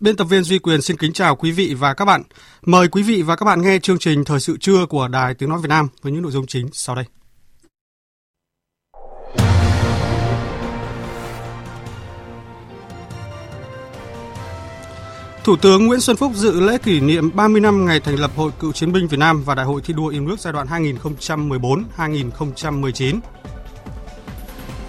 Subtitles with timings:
[0.00, 2.22] Biên tập viên Duy Quyền xin kính chào quý vị và các bạn.
[2.62, 5.48] Mời quý vị và các bạn nghe chương trình Thời sự trưa của Đài Tiếng
[5.48, 7.04] Nói Việt Nam với những nội dung chính sau đây.
[15.44, 18.50] Thủ tướng Nguyễn Xuân Phúc dự lễ kỷ niệm 30 năm ngày thành lập Hội
[18.60, 23.20] Cựu chiến binh Việt Nam và Đại hội thi đua yêu nước giai đoạn 2014-2019.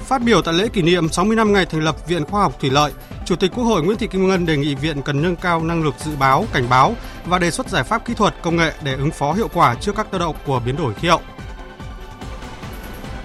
[0.09, 2.69] Phát biểu tại lễ kỷ niệm 60 năm ngày thành lập Viện Khoa học Thủy
[2.69, 2.91] lợi,
[3.25, 5.83] Chủ tịch Quốc hội Nguyễn Thị Kim Ngân đề nghị viện cần nâng cao năng
[5.83, 8.95] lực dự báo, cảnh báo và đề xuất giải pháp kỹ thuật, công nghệ để
[8.95, 11.21] ứng phó hiệu quả trước các tác động của biến đổi khí hậu.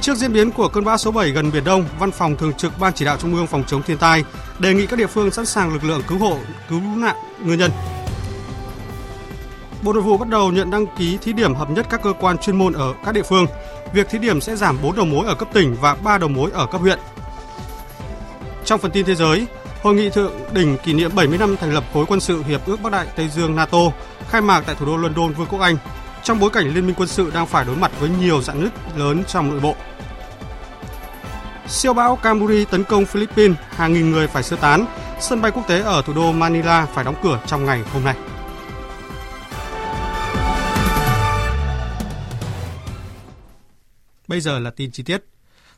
[0.01, 2.79] Trước diễn biến của cơn bão số 7 gần Biển Đông, Văn phòng Thường trực
[2.79, 4.25] Ban Chỉ đạo Trung ương phòng chống thiên tai
[4.59, 6.39] đề nghị các địa phương sẵn sàng lực lượng cứu hộ,
[6.69, 7.71] cứu nạn ngư nhân.
[9.83, 12.39] Bộ Nội vụ bắt đầu nhận đăng ký thí điểm hợp nhất các cơ quan
[12.39, 13.47] chuyên môn ở các địa phương.
[13.95, 16.51] Việc thí điểm sẽ giảm 4 đầu mối ở cấp tỉnh và 3 đầu mối
[16.55, 16.99] ở cấp huyện.
[18.65, 19.47] Trong phần tin thế giới,
[19.83, 22.83] Hội nghị thượng đỉnh kỷ niệm 70 năm thành lập khối quân sự Hiệp ước
[22.83, 23.79] Bắc Đại Tây Dương NATO
[24.29, 25.77] khai mạc tại thủ đô London, Vương quốc Anh,
[26.23, 28.73] trong bối cảnh liên minh quân sự đang phải đối mặt với nhiều rạn nứt
[28.97, 29.75] lớn trong nội bộ.
[31.69, 34.87] Siêu bão Camuri tấn công Philippines, hàng nghìn người phải sơ tán.
[35.21, 38.15] Sân bay quốc tế ở thủ đô Manila phải đóng cửa trong ngày hôm nay.
[44.35, 45.25] Bây giờ là tin chi tiết.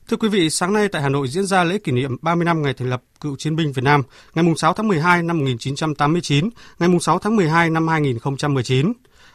[0.09, 2.62] Thưa quý vị, sáng nay tại Hà Nội diễn ra lễ kỷ niệm 30 năm
[2.62, 4.03] ngày thành lập Cựu chiến binh Việt Nam,
[4.34, 8.93] ngày 6 tháng 12 năm 1989, ngày 6 tháng 12 năm 2019.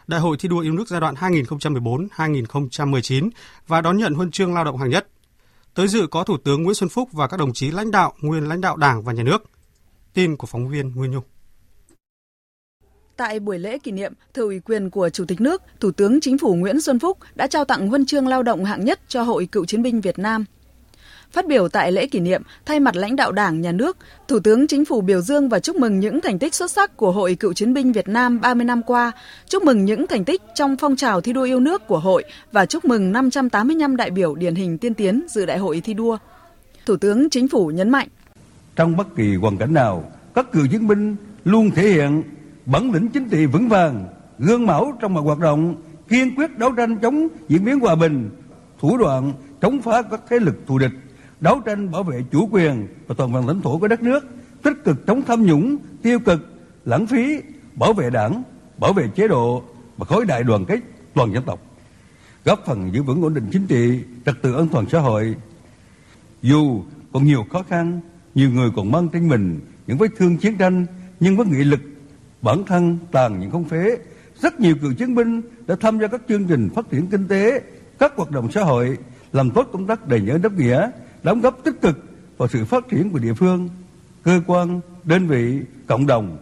[0.08, 3.30] Đại hội thi đua yêu nước giai đoạn 2014-2019
[3.68, 5.08] và đón nhận huân chương lao động hạng nhất.
[5.74, 8.50] Tới dự có Thủ tướng Nguyễn Xuân Phúc và các đồng chí lãnh đạo, nguyên
[8.50, 9.44] lãnh đạo Đảng và Nhà nước.
[10.14, 11.24] Tin của phóng viên Nguyên Nhung.
[13.22, 16.38] Tại buổi lễ kỷ niệm, thừa ủy quyền của Chủ tịch nước, Thủ tướng Chính
[16.38, 19.46] phủ Nguyễn Xuân Phúc đã trao tặng huân chương lao động hạng nhất cho Hội
[19.52, 20.46] Cựu chiến binh Việt Nam
[21.32, 24.68] Phát biểu tại lễ kỷ niệm, thay mặt lãnh đạo Đảng, Nhà nước, Thủ tướng
[24.68, 27.54] Chính phủ biểu dương và chúc mừng những thành tích xuất sắc của Hội Cựu
[27.54, 29.12] chiến binh Việt Nam 30 năm qua,
[29.48, 32.66] chúc mừng những thành tích trong phong trào thi đua yêu nước của hội và
[32.66, 36.18] chúc mừng 585 đại biểu điển hình tiên tiến dự đại hội thi đua.
[36.86, 38.08] Thủ tướng Chính phủ nhấn mạnh.
[38.76, 41.16] Trong bất kỳ hoàn cảnh nào, các cựu chiến binh
[41.46, 42.24] luôn thể hiện
[42.66, 44.06] bản lĩnh chính trị vững vàng,
[44.40, 45.76] gương mẫu trong mọi hoạt động,
[46.10, 48.30] kiên quyết đấu tranh chống diễn biến hòa bình,
[48.80, 50.92] thủ đoạn chống phá các thế lực thù địch,
[51.40, 54.26] đấu tranh bảo vệ chủ quyền và toàn vẹn lãnh thổ của đất nước,
[54.64, 56.40] tích cực chống tham nhũng, tiêu cực,
[56.86, 57.42] lãng phí,
[57.74, 58.44] bảo vệ đảng,
[58.78, 59.64] bảo vệ chế độ
[59.98, 60.80] và khối đại đoàn kết
[61.14, 61.60] toàn dân tộc,
[62.46, 65.36] góp phần giữ vững ổn định chính trị, trật tự an toàn xã hội.
[66.42, 66.84] Dù
[67.14, 68.02] còn nhiều khó khăn,
[68.36, 70.86] nhiều người còn mang trên mình những vết thương chiến tranh,
[71.20, 71.80] nhưng với nghị lực
[72.42, 73.98] bản thân tàn những không phế,
[74.42, 77.62] rất nhiều cựu chiến binh đã tham gia các chương trình phát triển kinh tế,
[78.00, 78.98] các hoạt động xã hội,
[79.34, 80.90] làm tốt công tác đầy nhớ đáp nghĩa,
[81.24, 81.98] đóng góp tích cực
[82.38, 83.70] vào sự phát triển của địa phương,
[84.24, 86.38] cơ quan, đơn vị, cộng đồng.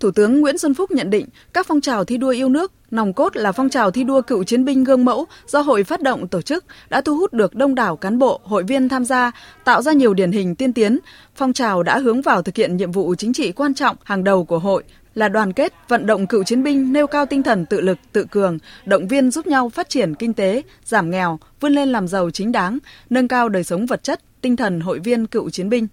[0.00, 3.12] Thủ tướng Nguyễn Xuân Phúc nhận định các phong trào thi đua yêu nước, nòng
[3.12, 6.28] cốt là phong trào thi đua cựu chiến binh gương mẫu do hội phát động
[6.28, 9.32] tổ chức đã thu hút được đông đảo cán bộ, hội viên tham gia,
[9.64, 10.98] tạo ra nhiều điển hình tiên tiến.
[11.36, 14.44] Phong trào đã hướng vào thực hiện nhiệm vụ chính trị quan trọng hàng đầu
[14.44, 14.84] của hội
[15.14, 18.26] là đoàn kết, vận động cựu chiến binh nêu cao tinh thần tự lực, tự
[18.30, 22.30] cường, động viên giúp nhau phát triển kinh tế, giảm nghèo, vươn lên làm giàu
[22.30, 22.78] chính đáng,
[23.10, 25.86] nâng cao đời sống vật chất, tinh thần hội viên cựu chiến binh.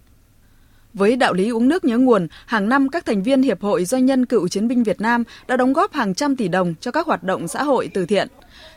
[0.98, 4.06] Với đạo lý uống nước nhớ nguồn, hàng năm các thành viên Hiệp hội Doanh
[4.06, 7.06] nhân Cựu chiến binh Việt Nam đã đóng góp hàng trăm tỷ đồng cho các
[7.06, 8.28] hoạt động xã hội từ thiện.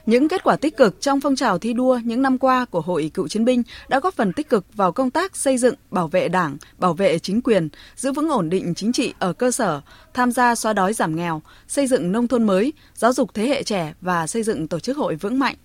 [0.06, 3.12] Những kết quả tích cực trong phong trào thi đua những năm qua của Hội
[3.14, 6.28] Cựu chiến binh đã góp phần tích cực vào công tác xây dựng, bảo vệ
[6.28, 9.82] Đảng, bảo vệ chính quyền, giữ vững ổn định chính trị ở cơ sở,
[10.14, 13.64] tham gia xóa đói giảm nghèo, xây dựng nông thôn mới, giáo dục thế hệ
[13.64, 15.56] trẻ và xây dựng tổ chức hội vững mạnh.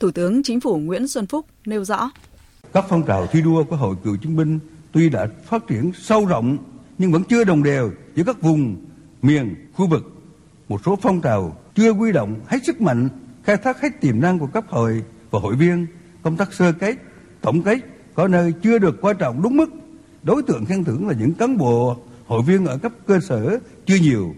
[0.00, 2.10] Thủ tướng Chính phủ Nguyễn Xuân Phúc nêu rõ.
[2.72, 4.58] Các phong trào thi đua của Hội Cựu chiến binh
[4.94, 6.58] tuy đã phát triển sâu rộng
[6.98, 8.76] nhưng vẫn chưa đồng đều giữa các vùng,
[9.22, 10.12] miền, khu vực.
[10.68, 13.08] Một số phong trào chưa quy động hết sức mạnh,
[13.44, 15.86] khai thác hết tiềm năng của cấp hội và hội viên,
[16.22, 16.96] công tác sơ kết,
[17.40, 17.78] tổng kết
[18.14, 19.70] có nơi chưa được quan trọng đúng mức.
[20.22, 21.96] Đối tượng khen thưởng là những cán bộ,
[22.26, 24.34] hội viên ở cấp cơ sở chưa nhiều.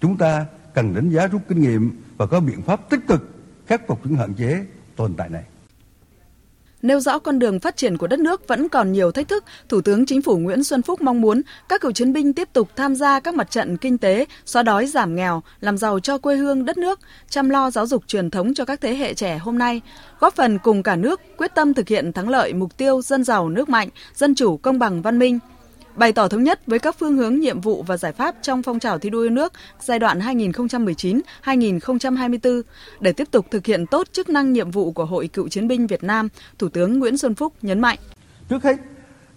[0.00, 3.28] Chúng ta cần đánh giá rút kinh nghiệm và có biện pháp tích cực
[3.66, 4.64] khắc phục những hạn chế
[4.96, 5.44] tồn tại này.
[6.82, 9.80] Nêu rõ con đường phát triển của đất nước vẫn còn nhiều thách thức, Thủ
[9.80, 12.94] tướng Chính phủ Nguyễn Xuân Phúc mong muốn các cựu chiến binh tiếp tục tham
[12.94, 16.64] gia các mặt trận kinh tế, xóa đói giảm nghèo, làm giàu cho quê hương
[16.64, 19.80] đất nước, chăm lo giáo dục truyền thống cho các thế hệ trẻ hôm nay,
[20.20, 23.48] góp phần cùng cả nước quyết tâm thực hiện thắng lợi mục tiêu dân giàu
[23.48, 25.38] nước mạnh, dân chủ công bằng văn minh–
[25.96, 28.78] bày tỏ thống nhất với các phương hướng nhiệm vụ và giải pháp trong phong
[28.78, 30.18] trào thi đua yêu nước giai đoạn
[31.44, 32.62] 2019-2024
[33.00, 35.86] để tiếp tục thực hiện tốt chức năng nhiệm vụ của Hội Cựu chiến binh
[35.86, 36.28] Việt Nam,
[36.58, 37.98] Thủ tướng Nguyễn Xuân Phúc nhấn mạnh.
[38.48, 38.76] Trước hết,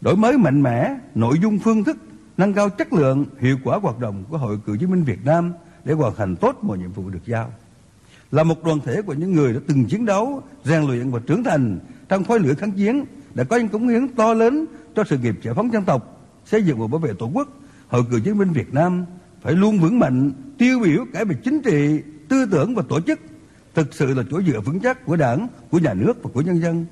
[0.02, 1.98] đổi mới mạnh mẽ nội dung phương thức,
[2.38, 5.54] nâng cao chất lượng, hiệu quả hoạt động của Hội Cựu chiến binh Việt Nam
[5.84, 7.54] để hoàn thành tốt mọi nhiệm vụ được giao.
[8.32, 11.44] Là một đoàn thể của những người đã từng chiến đấu, rèn luyện và trưởng
[11.44, 11.80] thành
[12.10, 14.66] trong khối lửa kháng chiến, đã có những cống hiến to lớn
[14.96, 16.16] cho sự nghiệp giải phóng dân tộc
[16.46, 17.48] xây dựng và bảo vệ tổ quốc,
[17.88, 19.06] hội cựu chiến binh việt nam
[19.42, 23.20] phải luôn vững mạnh, tiêu biểu cả về chính trị, tư tưởng và tổ chức.
[23.76, 26.62] Thực sự là chỗ dựa vững chắc của đảng, của nhà nước và của nhân
[26.62, 26.86] dân.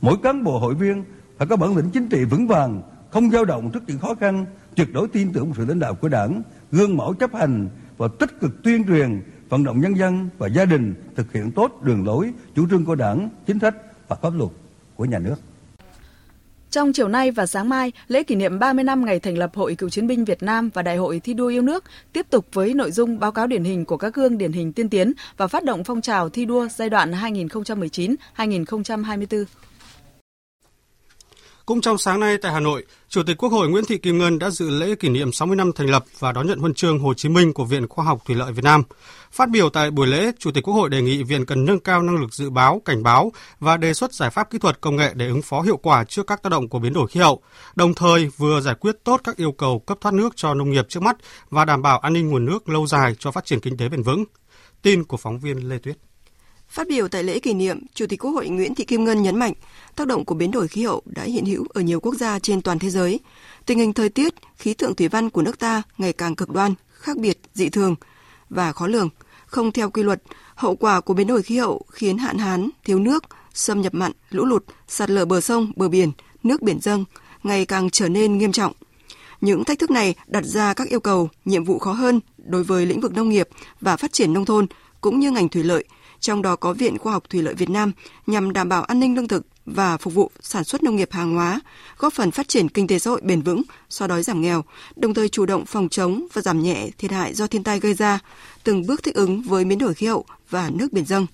[0.00, 1.04] Mỗi cán bộ hội viên
[1.38, 4.46] phải có bản lĩnh chính trị vững vàng, không dao động trước những khó khăn,
[4.76, 6.42] tuyệt đối tin tưởng vào sự lãnh đạo của đảng,
[6.72, 10.64] gương mẫu chấp hành và tích cực tuyên truyền, vận động nhân dân và gia
[10.64, 13.74] đình thực hiện tốt đường lối, chủ trương của đảng, chính sách
[14.08, 14.50] và pháp luật
[14.96, 15.36] của nhà nước
[16.70, 19.74] trong chiều nay và sáng mai, lễ kỷ niệm 30 năm ngày thành lập Hội
[19.74, 22.74] Cựu chiến binh Việt Nam và Đại hội thi đua yêu nước tiếp tục với
[22.74, 25.64] nội dung báo cáo điển hình của các gương điển hình tiên tiến và phát
[25.64, 27.12] động phong trào thi đua giai đoạn
[28.36, 29.44] 2019-2024.
[31.70, 34.38] Cũng trong sáng nay tại Hà Nội, Chủ tịch Quốc hội Nguyễn Thị Kim Ngân
[34.38, 37.14] đã dự lễ kỷ niệm 60 năm thành lập và đón nhận huân chương Hồ
[37.14, 38.82] Chí Minh của Viện Khoa học Thủy lợi Việt Nam.
[39.32, 42.02] Phát biểu tại buổi lễ, Chủ tịch Quốc hội đề nghị Viện cần nâng cao
[42.02, 45.12] năng lực dự báo, cảnh báo và đề xuất giải pháp kỹ thuật công nghệ
[45.14, 47.42] để ứng phó hiệu quả trước các tác động của biến đổi khí hậu,
[47.74, 50.86] đồng thời vừa giải quyết tốt các yêu cầu cấp thoát nước cho nông nghiệp
[50.88, 51.16] trước mắt
[51.50, 54.02] và đảm bảo an ninh nguồn nước lâu dài cho phát triển kinh tế bền
[54.02, 54.24] vững.
[54.82, 55.96] Tin của phóng viên Lê Tuyết.
[56.70, 59.38] Phát biểu tại lễ kỷ niệm, Chủ tịch Quốc hội Nguyễn Thị Kim Ngân nhấn
[59.38, 59.52] mạnh,
[59.96, 62.62] tác động của biến đổi khí hậu đã hiện hữu ở nhiều quốc gia trên
[62.62, 63.20] toàn thế giới.
[63.66, 66.74] Tình hình thời tiết, khí tượng thủy văn của nước ta ngày càng cực đoan,
[66.92, 67.94] khác biệt, dị thường
[68.50, 69.08] và khó lường.
[69.46, 70.22] Không theo quy luật,
[70.54, 73.24] hậu quả của biến đổi khí hậu khiến hạn hán, thiếu nước,
[73.54, 76.12] xâm nhập mặn, lũ lụt, sạt lở bờ sông, bờ biển,
[76.42, 77.04] nước biển dâng
[77.42, 78.72] ngày càng trở nên nghiêm trọng.
[79.40, 82.86] Những thách thức này đặt ra các yêu cầu, nhiệm vụ khó hơn đối với
[82.86, 83.48] lĩnh vực nông nghiệp
[83.80, 84.66] và phát triển nông thôn
[85.00, 85.84] cũng như ngành thủy lợi–
[86.20, 87.92] trong đó có Viện Khoa học Thủy lợi Việt Nam
[88.26, 91.34] nhằm đảm bảo an ninh lương thực và phục vụ sản xuất nông nghiệp hàng
[91.34, 91.60] hóa,
[91.98, 94.64] góp phần phát triển kinh tế xã hội bền vững, xóa đói giảm nghèo,
[94.96, 97.94] đồng thời chủ động phòng chống và giảm nhẹ thiệt hại do thiên tai gây
[97.94, 98.18] ra,
[98.64, 101.26] từng bước thích ứng với biến đổi khí hậu và nước biển dâng.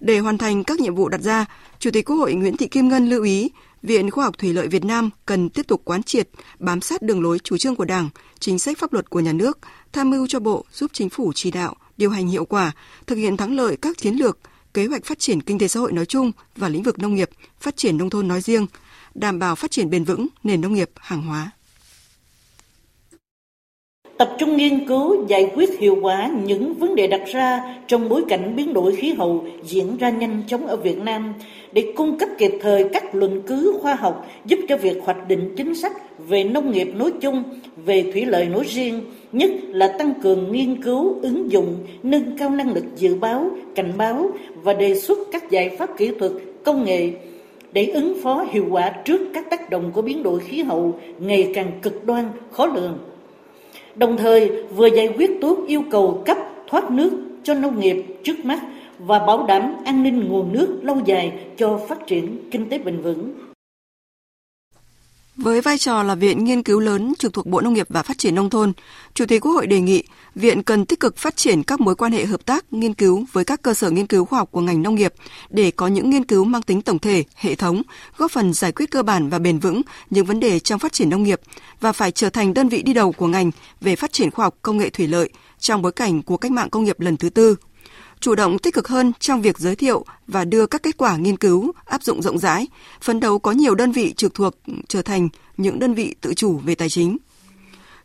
[0.00, 1.46] Để hoàn thành các nhiệm vụ đặt ra,
[1.78, 3.50] Chủ tịch Quốc hội Nguyễn Thị Kim Ngân lưu ý
[3.82, 6.28] Viện Khoa học Thủy lợi Việt Nam cần tiếp tục quán triệt,
[6.58, 9.58] bám sát đường lối chủ trương của Đảng, chính sách pháp luật của nhà nước,
[9.92, 12.72] tham mưu cho Bộ giúp chính phủ chỉ đạo, điều hành hiệu quả,
[13.06, 14.38] thực hiện thắng lợi các chiến lược,
[14.74, 17.30] kế hoạch phát triển kinh tế xã hội nói chung và lĩnh vực nông nghiệp,
[17.60, 18.66] phát triển nông thôn nói riêng,
[19.14, 21.50] đảm bảo phát triển bền vững nền nông nghiệp hàng hóa
[24.18, 28.24] tập trung nghiên cứu giải quyết hiệu quả những vấn đề đặt ra trong bối
[28.28, 31.34] cảnh biến đổi khí hậu diễn ra nhanh chóng ở Việt Nam
[31.72, 35.54] để cung cấp kịp thời các luận cứ khoa học giúp cho việc hoạch định
[35.56, 35.92] chính sách
[36.28, 37.42] về nông nghiệp nói chung,
[37.84, 39.00] về thủy lợi nói riêng,
[39.32, 43.92] nhất là tăng cường nghiên cứu, ứng dụng, nâng cao năng lực dự báo, cảnh
[43.96, 44.30] báo
[44.62, 46.32] và đề xuất các giải pháp kỹ thuật,
[46.64, 47.10] công nghệ
[47.72, 51.52] để ứng phó hiệu quả trước các tác động của biến đổi khí hậu ngày
[51.54, 52.98] càng cực đoan, khó lường
[53.96, 57.10] đồng thời vừa giải quyết tốt yêu cầu cấp thoát nước
[57.42, 58.60] cho nông nghiệp trước mắt
[58.98, 63.00] và bảo đảm an ninh nguồn nước lâu dài cho phát triển kinh tế bền
[63.00, 63.32] vững.
[65.36, 68.18] Với vai trò là viện nghiên cứu lớn trực thuộc Bộ Nông nghiệp và Phát
[68.18, 68.72] triển Nông thôn,
[69.14, 70.02] Chủ tịch Quốc hội đề nghị
[70.36, 73.44] Viện cần tích cực phát triển các mối quan hệ hợp tác, nghiên cứu với
[73.44, 75.14] các cơ sở nghiên cứu khoa học của ngành nông nghiệp
[75.50, 77.82] để có những nghiên cứu mang tính tổng thể, hệ thống,
[78.16, 81.10] góp phần giải quyết cơ bản và bền vững những vấn đề trong phát triển
[81.10, 81.40] nông nghiệp
[81.80, 83.50] và phải trở thành đơn vị đi đầu của ngành
[83.80, 86.70] về phát triển khoa học công nghệ thủy lợi trong bối cảnh của cách mạng
[86.70, 87.56] công nghiệp lần thứ tư
[88.20, 91.36] chủ động tích cực hơn trong việc giới thiệu và đưa các kết quả nghiên
[91.36, 92.66] cứu áp dụng rộng rãi,
[93.02, 94.54] phấn đấu có nhiều đơn vị trực thuộc
[94.88, 97.16] trở thành những đơn vị tự chủ về tài chính.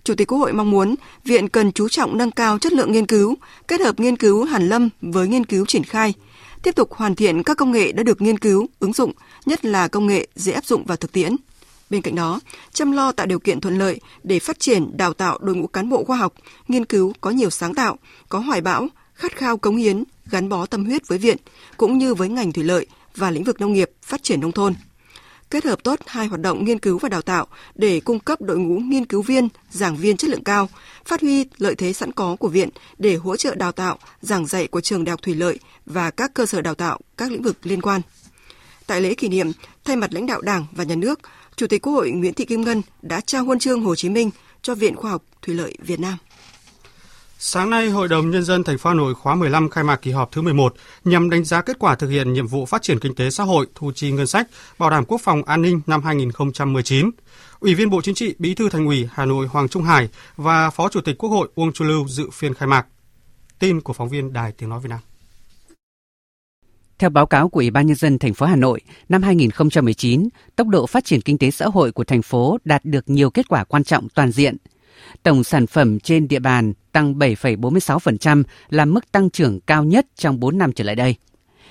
[0.03, 3.05] Chủ tịch Quốc hội mong muốn Viện cần chú trọng nâng cao chất lượng nghiên
[3.05, 3.35] cứu,
[3.67, 6.13] kết hợp nghiên cứu hàn lâm với nghiên cứu triển khai,
[6.63, 9.11] tiếp tục hoàn thiện các công nghệ đã được nghiên cứu, ứng dụng,
[9.45, 11.35] nhất là công nghệ dễ áp dụng vào thực tiễn.
[11.89, 12.39] Bên cạnh đó,
[12.73, 15.89] chăm lo tạo điều kiện thuận lợi để phát triển đào tạo đội ngũ cán
[15.89, 16.33] bộ khoa học,
[16.67, 17.97] nghiên cứu có nhiều sáng tạo,
[18.29, 18.87] có hoài bão,
[19.21, 21.37] khát khao cống hiến, gắn bó tâm huyết với viện
[21.77, 22.85] cũng như với ngành thủy lợi
[23.15, 24.73] và lĩnh vực nông nghiệp, phát triển nông thôn
[25.49, 28.57] kết hợp tốt hai hoạt động nghiên cứu và đào tạo để cung cấp đội
[28.57, 30.69] ngũ nghiên cứu viên, giảng viên chất lượng cao,
[31.05, 34.67] phát huy lợi thế sẵn có của viện để hỗ trợ đào tạo, giảng dạy
[34.67, 37.57] của trường Đại học Thủy lợi và các cơ sở đào tạo các lĩnh vực
[37.63, 38.01] liên quan.
[38.87, 39.51] Tại lễ kỷ niệm,
[39.83, 41.19] thay mặt lãnh đạo Đảng và Nhà nước,
[41.55, 44.31] Chủ tịch Quốc hội Nguyễn Thị Kim Ngân đã trao huân chương Hồ Chí Minh
[44.61, 46.17] cho Viện Khoa học Thủy lợi Việt Nam.
[47.43, 50.11] Sáng nay, Hội đồng Nhân dân thành phố Hà Nội khóa 15 khai mạc kỳ
[50.11, 53.15] họp thứ 11 nhằm đánh giá kết quả thực hiện nhiệm vụ phát triển kinh
[53.15, 57.11] tế xã hội, thu chi ngân sách, bảo đảm quốc phòng an ninh năm 2019.
[57.59, 60.69] Ủy viên Bộ Chính trị, Bí thư Thành ủy Hà Nội Hoàng Trung Hải và
[60.69, 62.85] Phó Chủ tịch Quốc hội Uông Chu Lưu dự phiên khai mạc.
[63.59, 64.99] Tin của phóng viên Đài Tiếng Nói Việt Nam.
[66.99, 70.67] Theo báo cáo của Ủy ban nhân dân thành phố Hà Nội, năm 2019, tốc
[70.67, 73.63] độ phát triển kinh tế xã hội của thành phố đạt được nhiều kết quả
[73.63, 74.57] quan trọng toàn diện.
[75.23, 80.39] Tổng sản phẩm trên địa bàn tăng 7,46% là mức tăng trưởng cao nhất trong
[80.39, 81.15] 4 năm trở lại đây.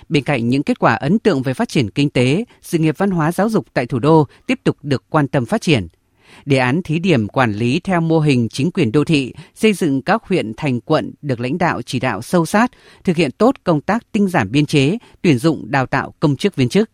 [0.09, 3.11] Bên cạnh những kết quả ấn tượng về phát triển kinh tế, sự nghiệp văn
[3.11, 5.89] hóa giáo dục tại thủ đô tiếp tục được quan tâm phát triển–
[6.45, 10.03] Đề án thí điểm quản lý theo mô hình chính quyền đô thị, xây dựng
[10.03, 12.71] các huyện thành quận được lãnh đạo chỉ đạo sâu sát,
[13.05, 16.57] thực hiện tốt công tác tinh giản biên chế, tuyển dụng đào tạo công chức
[16.57, 16.91] viên chức.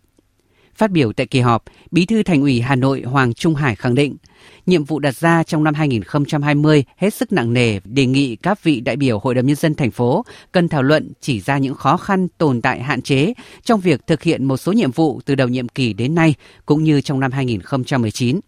[0.76, 3.94] Phát biểu tại kỳ họp, Bí thư Thành ủy Hà Nội Hoàng Trung Hải khẳng
[3.94, 4.16] định,
[4.66, 8.80] nhiệm vụ đặt ra trong năm 2020 hết sức nặng nề, đề nghị các vị
[8.80, 11.96] đại biểu Hội đồng nhân dân thành phố cần thảo luận chỉ ra những khó
[11.96, 13.32] khăn tồn tại hạn chế
[13.64, 16.34] trong việc thực hiện một số nhiệm vụ từ đầu nhiệm kỳ đến nay
[16.66, 18.40] cũng như trong năm 2019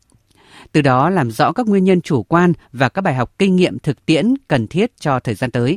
[0.73, 3.79] từ đó làm rõ các nguyên nhân chủ quan và các bài học kinh nghiệm
[3.79, 5.77] thực tiễn cần thiết cho thời gian tới.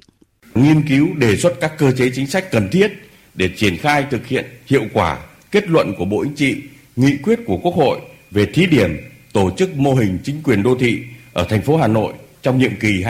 [0.55, 2.91] Nghiên cứu đề xuất các cơ chế chính sách cần thiết
[3.33, 5.17] để triển khai thực hiện hiệu quả
[5.51, 6.61] kết luận của Bộ Chính trị,
[6.95, 7.99] nghị quyết của Quốc hội
[8.31, 8.97] về thí điểm
[9.33, 10.99] tổ chức mô hình chính quyền đô thị
[11.33, 13.03] ở thành phố Hà Nội trong nhiệm kỳ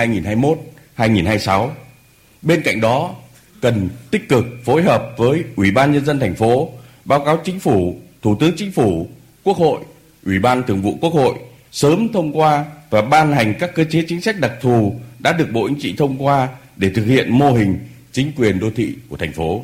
[0.98, 1.70] 2021-2026.
[2.42, 3.16] Bên cạnh đó,
[3.62, 6.70] cần tích cực phối hợp với Ủy ban nhân dân thành phố,
[7.06, 9.08] báo cáo chính phủ, Thủ tướng Chính phủ,
[9.44, 9.80] Quốc hội,
[10.26, 11.36] Ủy ban Thường vụ Quốc hội
[11.72, 15.48] sớm thông qua và ban hành các cơ chế chính sách đặc thù đã được
[15.52, 17.80] Bộ Chính trị thông qua để thực hiện mô hình
[18.12, 19.64] chính quyền đô thị của thành phố.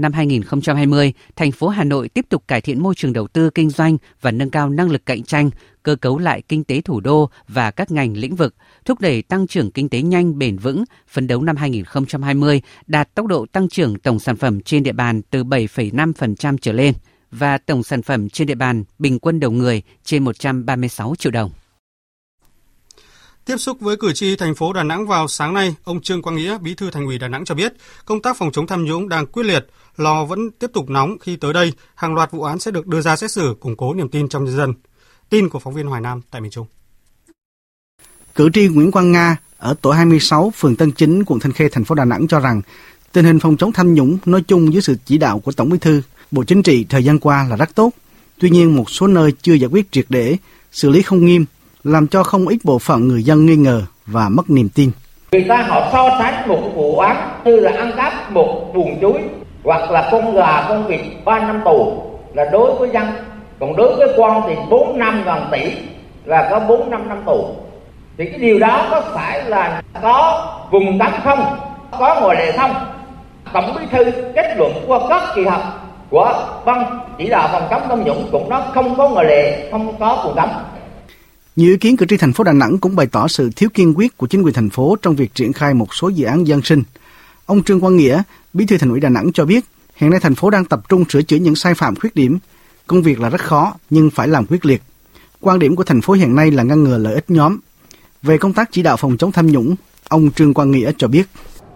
[0.00, 3.70] Năm 2020, thành phố Hà Nội tiếp tục cải thiện môi trường đầu tư kinh
[3.70, 5.50] doanh và nâng cao năng lực cạnh tranh,
[5.82, 8.54] cơ cấu lại kinh tế thủ đô và các ngành lĩnh vực,
[8.84, 13.26] thúc đẩy tăng trưởng kinh tế nhanh bền vững, phấn đấu năm 2020 đạt tốc
[13.26, 16.94] độ tăng trưởng tổng sản phẩm trên địa bàn từ 7,5% trở lên–
[17.30, 21.50] và tổng sản phẩm trên địa bàn bình quân đầu người trên 136 triệu đồng.
[23.50, 26.36] Tiếp xúc với cử tri thành phố Đà Nẵng vào sáng nay, ông Trương Quang
[26.36, 27.72] Nghĩa, Bí thư Thành ủy Đà Nẵng cho biết,
[28.04, 29.66] công tác phòng chống tham nhũng đang quyết liệt,
[29.96, 33.00] lò vẫn tiếp tục nóng khi tới đây hàng loạt vụ án sẽ được đưa
[33.00, 34.74] ra xét xử củng cố niềm tin trong nhân dân.
[35.30, 36.66] Tin của phóng viên Hoài Nam tại miền Trung.
[38.34, 41.84] Cử tri Nguyễn Quang Nga ở tổ 26, phường Tân Chính, quận Thanh Khê, thành
[41.84, 42.62] phố Đà Nẵng cho rằng
[43.12, 45.78] tình hình phòng chống tham nhũng nói chung dưới sự chỉ đạo của Tổng Bí
[45.78, 47.90] thư Bộ Chính trị thời gian qua là rất tốt.
[48.38, 50.36] Tuy nhiên một số nơi chưa giải quyết triệt để,
[50.72, 51.44] xử lý không nghiêm,
[51.84, 54.90] làm cho không ít bộ phận người dân nghi ngờ và mất niềm tin.
[55.32, 59.20] Người ta họ so sánh một vụ án như là ăn cắp một buồng chuối
[59.64, 62.02] hoặc là con gà, con vịt 3 năm tù
[62.34, 63.06] là đối với dân.
[63.60, 65.72] Còn đối với quan thì 4 năm gần tỷ
[66.24, 67.54] là có 4 năm năm tù.
[68.18, 71.56] Thì cái điều đó có phải là có vùng cấm không?
[71.98, 72.74] Có ngoại lệ không?
[73.52, 75.60] Tổng bí thư kết luận qua các kỳ họp
[76.10, 79.94] của văn chỉ đạo phòng chống tham nhũng cũng nó không có ngoại lệ, không
[79.98, 80.48] có vùng cấm.
[81.56, 83.94] Nhiều ý kiến cử tri thành phố Đà Nẵng cũng bày tỏ sự thiếu kiên
[83.98, 86.62] quyết của chính quyền thành phố trong việc triển khai một số dự án dân
[86.62, 86.82] sinh.
[87.46, 89.64] Ông Trương Quang Nghĩa, Bí thư Thành ủy Đà Nẵng cho biết,
[89.96, 92.38] hiện nay thành phố đang tập trung sửa chữa những sai phạm khuyết điểm.
[92.86, 94.82] Công việc là rất khó nhưng phải làm quyết liệt.
[95.40, 97.58] Quan điểm của thành phố hiện nay là ngăn ngừa lợi ích nhóm.
[98.22, 99.74] Về công tác chỉ đạo phòng chống tham nhũng,
[100.08, 101.26] ông Trương Quang Nghĩa cho biết.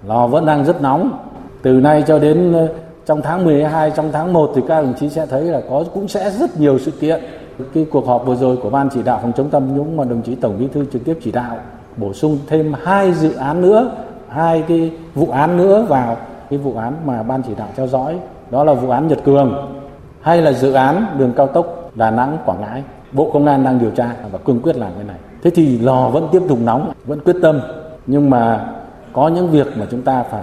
[0.06, 1.30] Lò vẫn đang rất nóng.
[1.62, 2.74] Từ nay cho đến ờ,
[3.06, 6.08] trong tháng 12, trong tháng 1 thì các đồng chí sẽ thấy là có cũng
[6.08, 7.20] sẽ rất nhiều sự kiện.
[7.74, 10.22] Cái cuộc họp vừa rồi của Ban chỉ đạo phòng chống tham nhũng mà đồng
[10.22, 11.56] chí Tổng Bí thư trực tiếp chỉ đạo
[11.96, 13.90] bổ sung thêm hai dự án nữa,
[14.28, 16.16] hai cái vụ án nữa vào
[16.50, 18.18] cái vụ án mà Ban chỉ đạo theo dõi.
[18.50, 19.70] Đó là vụ án Nhật Cường
[20.20, 22.82] hay là dự án đường cao tốc Đà Nẵng Quảng Ngãi.
[23.12, 25.16] Bộ Công an đang điều tra và cương quyết làm cái này.
[25.42, 27.60] Thế thì lò vẫn tiếp tục nóng, vẫn quyết tâm.
[28.06, 28.66] Nhưng mà
[29.12, 30.42] có những việc mà chúng ta phải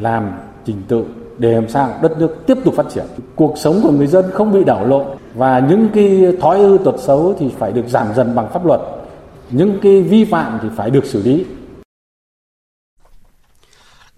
[0.00, 0.32] làm
[0.64, 1.04] trình tự
[1.40, 3.04] để làm sao đất nước tiếp tục phát triển.
[3.36, 5.04] Cuộc sống của người dân không bị đảo lộn
[5.34, 8.80] và những cái thói hư tật xấu thì phải được giảm dần bằng pháp luật.
[9.50, 11.44] Những cái vi phạm thì phải được xử lý.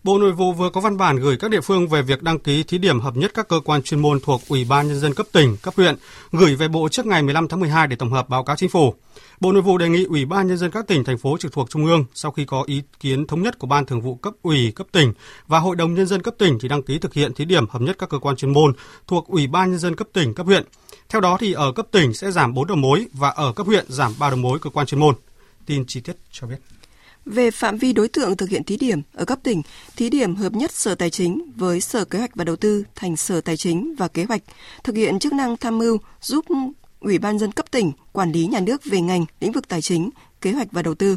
[0.04, 2.62] Bộ Nội vụ vừa có văn bản gửi các địa phương về việc đăng ký
[2.62, 5.26] thí điểm hợp nhất các cơ quan chuyên môn thuộc Ủy ban nhân dân cấp
[5.32, 5.96] tỉnh, cấp huyện,
[6.32, 8.94] gửi về Bộ trước ngày 15 tháng 12 để tổng hợp báo cáo chính phủ.
[9.40, 11.70] Bộ Nội vụ đề nghị Ủy ban nhân dân các tỉnh thành phố trực thuộc
[11.70, 14.72] trung ương sau khi có ý kiến thống nhất của Ban Thường vụ cấp ủy
[14.76, 15.12] cấp tỉnh
[15.46, 17.82] và Hội đồng nhân dân cấp tỉnh thì đăng ký thực hiện thí điểm hợp
[17.82, 18.72] nhất các cơ quan chuyên môn
[19.06, 20.64] thuộc Ủy ban nhân dân cấp tỉnh, cấp huyện.
[21.08, 23.84] Theo đó thì ở cấp tỉnh sẽ giảm 4 đầu mối và ở cấp huyện
[23.88, 25.14] giảm 3 đầu mối cơ quan chuyên môn.
[25.66, 26.71] Tin chi tiết cho biết.
[27.26, 29.62] Về phạm vi đối tượng thực hiện thí điểm ở cấp tỉnh,
[29.96, 33.16] thí điểm hợp nhất Sở Tài chính với Sở Kế hoạch và Đầu tư thành
[33.16, 34.42] Sở Tài chính và Kế hoạch,
[34.84, 36.44] thực hiện chức năng tham mưu giúp
[37.00, 40.10] Ủy ban dân cấp tỉnh quản lý nhà nước về ngành lĩnh vực tài chính,
[40.40, 41.16] kế hoạch và đầu tư.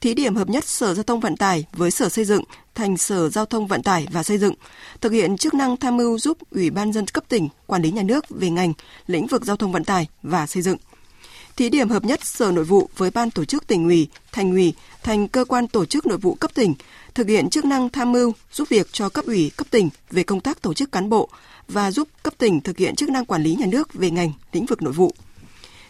[0.00, 2.44] Thí điểm hợp nhất Sở Giao thông Vận tải với Sở Xây dựng
[2.74, 4.54] thành Sở Giao thông Vận tải và Xây dựng,
[5.00, 8.02] thực hiện chức năng tham mưu giúp Ủy ban dân cấp tỉnh quản lý nhà
[8.02, 8.72] nước về ngành
[9.06, 10.76] lĩnh vực giao thông vận tải và xây dựng
[11.60, 14.74] thí điểm hợp nhất Sở Nội vụ với Ban tổ chức tỉnh ủy, thành ủy
[15.02, 16.74] thành cơ quan tổ chức nội vụ cấp tỉnh,
[17.14, 20.40] thực hiện chức năng tham mưu, giúp việc cho cấp ủy cấp tỉnh về công
[20.40, 21.28] tác tổ chức cán bộ
[21.68, 24.66] và giúp cấp tỉnh thực hiện chức năng quản lý nhà nước về ngành, lĩnh
[24.66, 25.14] vực nội vụ.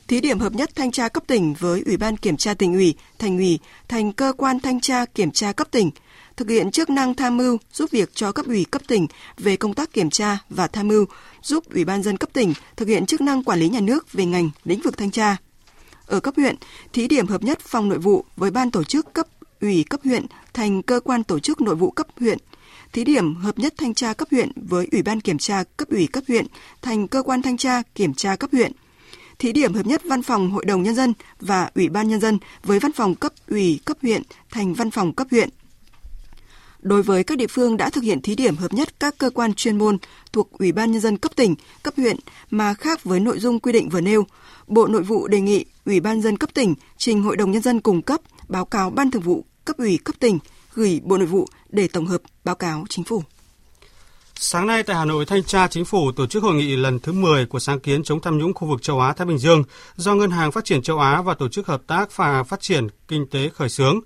[0.09, 2.95] Thí điểm hợp nhất thanh tra cấp tỉnh với Ủy ban kiểm tra tỉnh ủy,
[3.19, 3.59] thành ủy
[3.89, 5.91] thành cơ quan thanh tra kiểm tra cấp tỉnh,
[6.37, 9.07] thực hiện chức năng tham mưu, giúp việc cho cấp ủy cấp tỉnh
[9.39, 11.05] về công tác kiểm tra và tham mưu,
[11.43, 14.25] giúp Ủy ban dân cấp tỉnh thực hiện chức năng quản lý nhà nước về
[14.25, 15.37] ngành, lĩnh vực thanh tra,
[16.11, 16.57] ở cấp huyện,
[16.93, 19.27] thí điểm hợp nhất phòng nội vụ với ban tổ chức cấp
[19.61, 22.39] ủy cấp huyện thành cơ quan tổ chức nội vụ cấp huyện.
[22.93, 26.07] Thí điểm hợp nhất thanh tra cấp huyện với ủy ban kiểm tra cấp ủy
[26.07, 26.47] cấp huyện
[26.83, 28.73] thành cơ quan thanh tra kiểm tra cấp huyện.
[29.39, 32.39] Thí điểm hợp nhất văn phòng hội đồng nhân dân và ủy ban nhân dân
[32.65, 35.49] với văn phòng cấp ủy cấp huyện thành văn phòng cấp huyện.
[36.83, 39.55] Đối với các địa phương đã thực hiện thí điểm hợp nhất các cơ quan
[39.55, 39.99] chuyên môn
[40.33, 42.17] thuộc Ủy ban Nhân dân cấp tỉnh, cấp huyện
[42.51, 44.27] mà khác với nội dung quy định vừa nêu,
[44.67, 47.81] Bộ Nội vụ đề nghị Ủy ban dân cấp tỉnh trình Hội đồng Nhân dân
[47.81, 50.39] cung cấp báo cáo Ban Thường vụ cấp ủy cấp tỉnh
[50.75, 53.23] gửi Bộ Nội vụ để tổng hợp báo cáo chính phủ.
[54.35, 57.13] Sáng nay tại Hà Nội, Thanh tra Chính phủ tổ chức hội nghị lần thứ
[57.13, 59.65] 10 của sáng kiến chống tham nhũng khu vực châu Á Thái Bình Dương
[59.97, 62.87] do Ngân hàng Phát triển châu Á và Tổ chức Hợp tác và Phát triển
[63.09, 64.01] Kinh tế khởi xướng.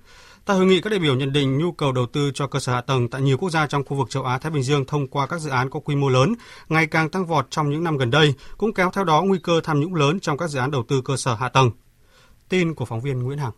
[0.47, 2.73] Tại hội nghị, các đại biểu nhận định nhu cầu đầu tư cho cơ sở
[2.73, 5.07] hạ tầng tại nhiều quốc gia trong khu vực châu Á Thái Bình Dương thông
[5.07, 6.35] qua các dự án có quy mô lớn
[6.69, 9.61] ngày càng tăng vọt trong những năm gần đây, cũng kéo theo đó nguy cơ
[9.65, 11.71] tham nhũng lớn trong các dự án đầu tư cơ sở hạ tầng.
[12.49, 13.53] Tin của phóng viên Nguyễn Hằng.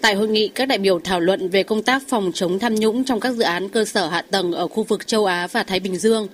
[0.00, 3.04] Tại hội nghị, các đại biểu thảo luận về công tác phòng chống tham nhũng
[3.04, 5.80] trong các dự án cơ sở hạ tầng ở khu vực châu Á và Thái
[5.80, 6.28] Bình Dương.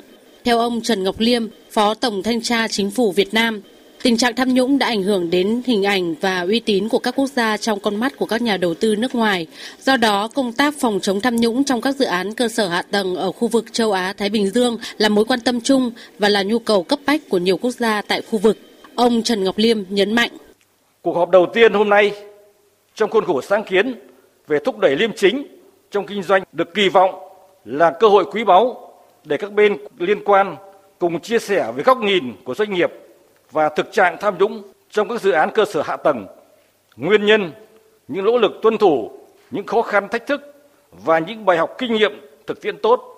[0.44, 3.60] Theo ông Trần Ngọc Liêm, Phó Tổng Thanh tra Chính phủ Việt Nam,
[4.02, 7.14] Tình trạng tham nhũng đã ảnh hưởng đến hình ảnh và uy tín của các
[7.16, 9.46] quốc gia trong con mắt của các nhà đầu tư nước ngoài.
[9.80, 12.82] Do đó, công tác phòng chống tham nhũng trong các dự án cơ sở hạ
[12.82, 16.28] tầng ở khu vực châu Á Thái Bình Dương là mối quan tâm chung và
[16.28, 18.58] là nhu cầu cấp bách của nhiều quốc gia tại khu vực.
[18.94, 20.30] Ông Trần Ngọc Liêm nhấn mạnh.
[21.02, 22.12] Cuộc họp đầu tiên hôm nay
[22.94, 23.94] trong khuôn khổ sáng kiến
[24.48, 25.46] về thúc đẩy liêm chính
[25.90, 27.14] trong kinh doanh được kỳ vọng
[27.64, 28.92] là cơ hội quý báu
[29.24, 30.56] để các bên liên quan
[30.98, 32.90] cùng chia sẻ với góc nhìn của doanh nghiệp
[33.50, 36.26] và thực trạng tham nhũng trong các dự án cơ sở hạ tầng,
[36.96, 37.52] nguyên nhân,
[38.08, 39.10] những nỗ lực tuân thủ,
[39.50, 40.54] những khó khăn thách thức
[40.92, 42.12] và những bài học kinh nghiệm
[42.46, 43.14] thực tiễn tốt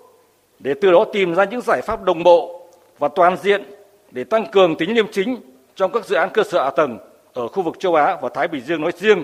[0.59, 3.63] để từ đó tìm ra những giải pháp đồng bộ và toàn diện
[4.11, 5.37] để tăng cường tính liêm chính
[5.75, 6.97] trong các dự án cơ sở hạ tầng
[7.33, 9.23] ở khu vực châu Á và Thái Bình Dương nói riêng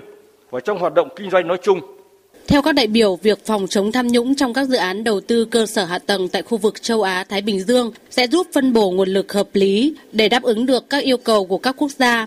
[0.50, 1.97] và trong hoạt động kinh doanh nói chung.
[2.48, 5.44] Theo các đại biểu, việc phòng chống tham nhũng trong các dự án đầu tư
[5.44, 8.72] cơ sở hạ tầng tại khu vực châu Á Thái Bình Dương sẽ giúp phân
[8.72, 11.90] bổ nguồn lực hợp lý để đáp ứng được các yêu cầu của các quốc
[11.98, 12.26] gia.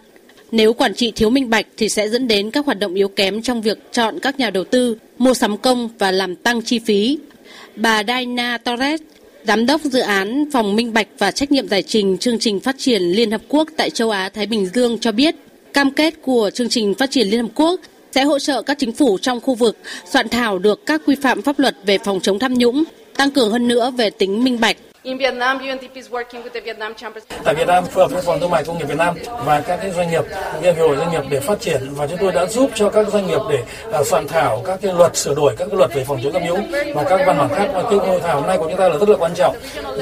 [0.52, 3.42] Nếu quản trị thiếu minh bạch thì sẽ dẫn đến các hoạt động yếu kém
[3.42, 7.18] trong việc chọn các nhà đầu tư, mua sắm công và làm tăng chi phí.
[7.76, 9.02] Bà Diana Torres,
[9.48, 12.76] Giám đốc dự án Phòng Minh Bạch và Trách nhiệm Giải trình chương trình phát
[12.78, 15.36] triển Liên Hợp Quốc tại châu Á Thái Bình Dương cho biết,
[15.74, 17.80] cam kết của chương trình phát triển Liên Hợp Quốc
[18.12, 21.41] sẽ hỗ trợ các chính phủ trong khu vực soạn thảo được các quy phạm
[21.41, 22.84] pháp luật về phòng chống tham nhũng,
[23.17, 24.78] tăng cường hơn nữa về tính minh bạch.
[27.44, 29.80] Tại Việt Nam phối hợp với Phòng Thương mại Công nghiệp Việt Nam và các
[29.82, 30.24] cái doanh nghiệp,
[30.62, 31.82] hiệp hội doanh nghiệp để phát triển.
[31.92, 33.64] Và chúng tôi đã giúp cho các doanh nghiệp để
[34.00, 36.46] uh, soạn thảo các cái luật sửa đổi các cái luật về phòng chống tham
[36.46, 37.68] nhũng và các văn bản khác.
[37.74, 39.56] Và cái hội thảo hôm nay của chúng ta là rất là quan trọng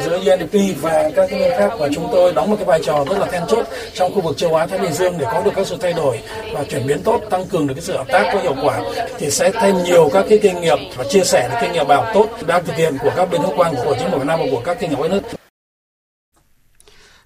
[0.05, 1.71] giữa UNDP và các cái bên khác.
[1.79, 4.37] Và chúng tôi đóng một cái vai trò rất là then chốt trong khu vực
[4.37, 6.19] châu Á Thái Bình Dương để có được các sự thay đổi
[6.53, 8.79] và chuyển biến tốt, tăng cường được cái sự hợp tác có hiệu quả
[9.17, 12.11] thì sẽ thêm nhiều các cái kinh nghiệm và chia sẻ được kinh nghiệm bảo
[12.13, 12.27] tốt.
[12.47, 14.61] Đang thực hiện của các bên hữu quan của chính phủ Việt Nam và của
[14.65, 15.21] các cái nước.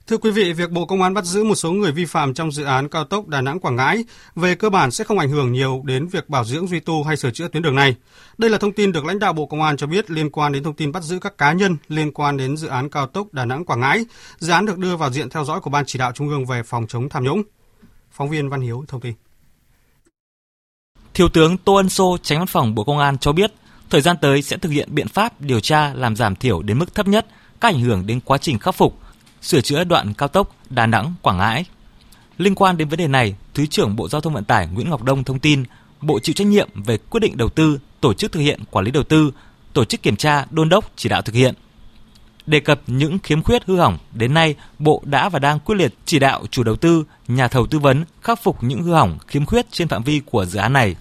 [0.08, 2.52] Thưa quý vị, việc Bộ Công an bắt giữ một số người vi phạm trong
[2.52, 5.52] dự án cao tốc Đà Nẵng Quảng Ngãi về cơ bản sẽ không ảnh hưởng
[5.52, 7.95] nhiều đến việc bảo dưỡng duy tu hay sửa chữa tuyến đường này.
[8.38, 10.63] Đây là thông tin được lãnh đạo Bộ Công an cho biết liên quan đến
[10.63, 13.45] thông tin bắt giữ các cá nhân liên quan đến dự án cao tốc Đà
[13.45, 14.06] Nẵng Quảng Ngãi.
[14.38, 16.63] Dự án được đưa vào diện theo dõi của Ban chỉ đạo Trung ương về
[16.63, 17.43] phòng chống tham nhũng.
[18.12, 19.13] Phóng viên Văn Hiếu thông tin.
[21.13, 23.52] Thiếu tướng Tô Ân Sô, tránh văn phòng Bộ Công an cho biết,
[23.93, 26.95] Thời gian tới sẽ thực hiện biện pháp điều tra làm giảm thiểu đến mức
[26.95, 27.26] thấp nhất
[27.63, 28.99] các ảnh hưởng đến quá trình khắc phục,
[29.41, 31.65] sửa chữa đoạn cao tốc Đà Nẵng Quảng Ngãi.
[32.38, 35.04] Liên quan đến vấn đề này, Thứ trưởng Bộ Giao thông Vận tải Nguyễn Ngọc
[35.04, 35.63] Đông thông tin,
[36.02, 38.91] Bộ chịu trách nhiệm về quyết định đầu tư, tổ chức thực hiện quản lý
[38.91, 39.32] đầu tư,
[39.73, 41.54] tổ chức kiểm tra, đôn đốc, chỉ đạo thực hiện.
[42.45, 45.93] Đề cập những khiếm khuyết hư hỏng, đến nay Bộ đã và đang quyết liệt
[46.06, 49.45] chỉ đạo chủ đầu tư, nhà thầu tư vấn khắc phục những hư hỏng, khiếm
[49.45, 50.95] khuyết trên phạm vi của dự án này.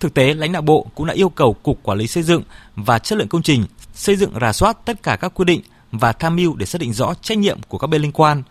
[0.00, 2.42] Thực tế, lãnh đạo Bộ cũng đã yêu cầu Cục Quản lý xây dựng
[2.76, 5.60] và chất lượng công trình xây dựng rà soát tất cả các quy định
[5.98, 8.42] và tham mưu để xác định rõ trách nhiệm của các bên liên quan.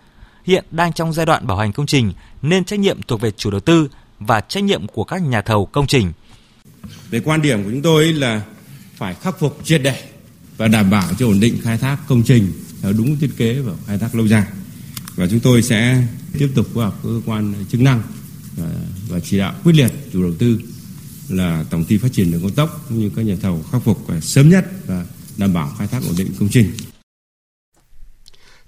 [0.45, 3.51] Hiện đang trong giai đoạn bảo hành công trình nên trách nhiệm thuộc về chủ
[3.51, 3.87] đầu tư
[4.19, 6.11] và trách nhiệm của các nhà thầu công trình.
[7.09, 8.41] Về quan điểm của chúng tôi là
[8.95, 10.03] phải khắc phục triệt để
[10.57, 12.51] và đảm bảo cho ổn định khai thác công trình
[12.81, 14.45] theo đúng thiết kế và khai thác lâu dài.
[15.15, 16.07] Và chúng tôi sẽ
[16.39, 18.01] tiếp tục phối hợp cơ quan chức năng
[18.57, 18.69] và,
[19.09, 20.61] và chỉ đạo quyết liệt chủ đầu tư
[21.29, 24.07] là tổng ty phát triển đường cao tốc cũng như các nhà thầu khắc phục
[24.21, 25.05] sớm nhất và
[25.37, 26.71] đảm bảo khai thác ổn định công trình.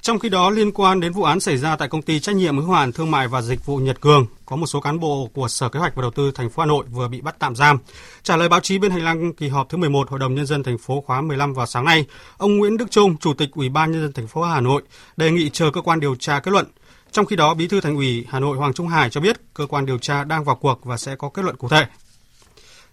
[0.06, 2.58] Trong khi đó, liên quan đến vụ án xảy ra tại công ty trách nhiệm
[2.58, 5.48] hữu hạn thương mại và dịch vụ Nhật Cường, có một số cán bộ của
[5.48, 7.80] Sở Kế hoạch và Đầu tư thành phố Hà Nội vừa bị bắt tạm giam.
[8.24, 10.64] Trả lời báo chí bên hành lang kỳ họp thứ 11 Hội đồng nhân dân
[10.64, 12.06] thành phố khóa 15 vào sáng nay,
[12.38, 14.82] ông Nguyễn Đức Trung, Chủ tịch Ủy ban nhân dân thành phố Hà Nội
[15.18, 16.66] đề nghị chờ cơ quan điều tra kết luận.
[17.12, 19.66] Trong khi đó, Bí thư Thành ủy Hà Nội Hoàng Trung Hải cho biết cơ
[19.66, 21.86] quan điều tra đang vào cuộc và sẽ có kết luận cụ thể.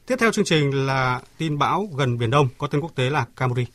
[0.06, 3.24] Tiếp theo chương trình là tin bão gần Biển Đông có tên quốc tế là
[3.36, 3.66] Camuri.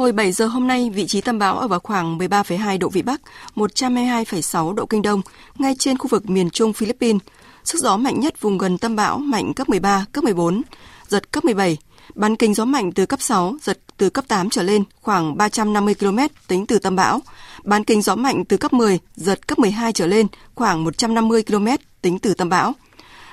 [0.00, 3.02] Hồi 7 giờ hôm nay, vị trí tâm bão ở vào khoảng 13,2 độ Vĩ
[3.02, 3.20] Bắc,
[3.54, 5.22] 122,6 độ Kinh Đông,
[5.58, 7.22] ngay trên khu vực miền Trung Philippines.
[7.64, 10.62] Sức gió mạnh nhất vùng gần tâm bão mạnh cấp 13, cấp 14,
[11.08, 11.76] giật cấp 17.
[12.14, 15.94] Bán kính gió mạnh từ cấp 6, giật từ cấp 8 trở lên, khoảng 350
[15.94, 17.20] km tính từ tâm bão.
[17.64, 21.66] Bán kính gió mạnh từ cấp 10, giật cấp 12 trở lên, khoảng 150 km
[22.02, 22.74] tính từ tâm bão.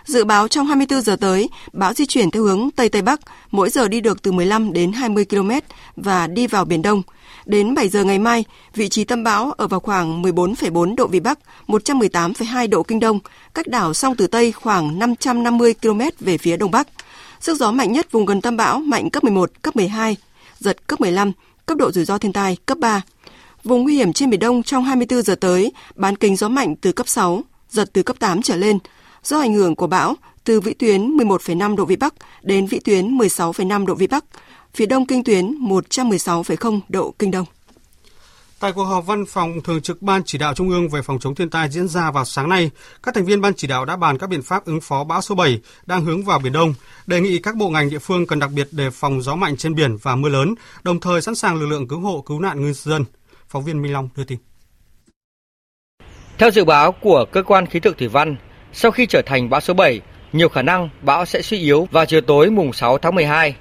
[0.07, 3.19] Dự báo trong 24 giờ tới, bão di chuyển theo hướng Tây Tây Bắc,
[3.51, 5.51] mỗi giờ đi được từ 15 đến 20 km
[5.95, 7.01] và đi vào Biển Đông.
[7.45, 11.19] Đến 7 giờ ngày mai, vị trí tâm bão ở vào khoảng 14,4 độ Vĩ
[11.19, 13.19] Bắc, 118,2 độ Kinh Đông,
[13.53, 16.87] cách đảo Song Tử Tây khoảng 550 km về phía Đông Bắc.
[17.41, 20.15] Sức gió mạnh nhất vùng gần tâm bão mạnh cấp 11, cấp 12,
[20.59, 21.31] giật cấp 15,
[21.65, 23.01] cấp độ rủi ro thiên tai cấp 3.
[23.63, 26.91] Vùng nguy hiểm trên Biển Đông trong 24 giờ tới, bán kính gió mạnh từ
[26.91, 28.79] cấp 6, giật từ cấp 8 trở lên,
[29.27, 33.17] Do ảnh hưởng của bão, từ vĩ tuyến 11,5 độ Vĩ Bắc đến vĩ tuyến
[33.17, 34.25] 16,5 độ Vĩ Bắc,
[34.73, 37.45] phía đông kinh tuyến 116,0 độ Kinh Đông.
[38.59, 41.35] Tại cuộc họp văn phòng thường trực Ban chỉ đạo Trung ương về phòng chống
[41.35, 42.71] thiên tai diễn ra vào sáng nay,
[43.03, 45.35] các thành viên Ban chỉ đạo đã bàn các biện pháp ứng phó bão số
[45.35, 46.73] 7 đang hướng vào Biển Đông,
[47.07, 49.75] đề nghị các bộ ngành địa phương cần đặc biệt đề phòng gió mạnh trên
[49.75, 52.73] biển và mưa lớn, đồng thời sẵn sàng lực lượng cứu hộ cứu nạn ngư
[52.73, 53.05] dân.
[53.47, 54.39] Phóng viên Minh Long đưa tin.
[56.37, 58.37] Theo dự báo của cơ quan khí tượng thủy văn,
[58.79, 60.01] sau khi trở thành bão số 7,
[60.33, 63.55] nhiều khả năng bão sẽ suy yếu vào chiều tối mùng 6 tháng 12.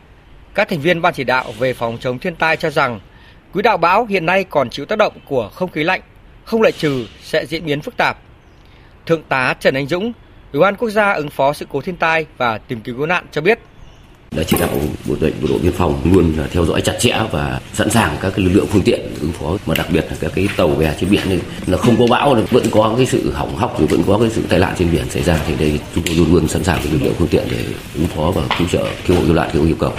[0.54, 3.00] Các thành viên ban chỉ đạo về phòng chống thiên tai cho rằng
[3.52, 6.00] quỹ đạo bão hiện nay còn chịu tác động của không khí lạnh,
[6.44, 8.18] không loại trừ sẽ diễn biến phức tạp.
[9.06, 10.12] Thượng tá Trần Anh Dũng,
[10.52, 13.26] Ủy ban quốc gia ứng phó sự cố thiên tai và tìm kiếm cứu nạn
[13.30, 13.58] cho biết
[14.36, 14.68] đã chỉ đạo
[15.08, 18.16] bộ đội bộ đội biên phòng luôn là theo dõi chặt chẽ và sẵn sàng
[18.20, 20.68] các cái lực lượng phương tiện ứng phó mà đặc biệt là các cái tàu
[20.68, 24.02] bè trên biển này là không có bão vẫn có cái sự hỏng hóc vẫn
[24.06, 26.48] có cái sự tai nạn trên biển xảy ra thì đây chúng tôi luôn luôn
[26.48, 29.22] sẵn sàng các lực lượng phương tiện để ứng phó và cứu trợ cứu hộ
[29.26, 29.92] cứu nạn khi có yêu cầu.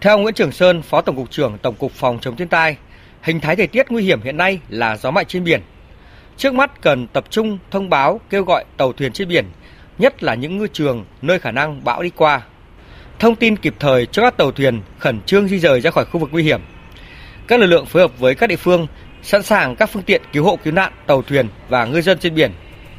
[0.00, 2.76] Theo Nguyễn Trường Sơn, Phó Tổng cục trưởng Tổng cục Phòng chống thiên tai,
[3.22, 5.60] hình thái thời tiết nguy hiểm hiện nay là gió mạnh trên biển.
[6.36, 9.44] Trước mắt cần tập trung thông báo kêu gọi tàu thuyền trên biển,
[9.98, 12.40] nhất là những ngư trường nơi khả năng bão đi qua
[13.22, 16.20] thông tin kịp thời cho các tàu thuyền khẩn trương di rời ra khỏi khu
[16.20, 16.60] vực nguy hiểm.
[17.46, 18.86] Các lực lượng phối hợp với các địa phương
[19.22, 22.34] sẵn sàng các phương tiện cứu hộ cứu nạn tàu thuyền và ngư dân trên
[22.34, 22.50] biển.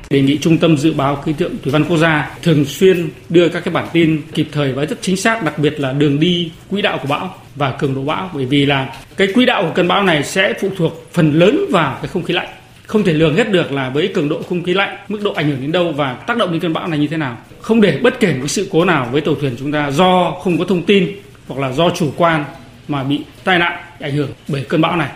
[0.10, 3.50] Đề nghị Trung tâm Dự báo Khí tượng Thủy văn Quốc gia thường xuyên đưa
[3.50, 6.52] các cái bản tin kịp thời và rất chính xác, đặc biệt là đường đi,
[6.70, 9.72] quỹ đạo của bão và cường độ bão, bởi vì là cái quỹ đạo của
[9.76, 12.50] cơn bão này sẽ phụ thuộc phần lớn vào cái không khí lạnh
[12.86, 15.48] không thể lường hết được là với cường độ không khí lạnh, mức độ ảnh
[15.50, 17.38] hưởng đến đâu và tác động đến cơn bão này như thế nào.
[17.62, 20.58] Không để bất kể một sự cố nào với tàu thuyền chúng ta do không
[20.58, 21.12] có thông tin
[21.48, 22.46] hoặc là do chủ quan
[22.88, 25.10] mà bị tai nạn ảnh hưởng bởi cơn bão này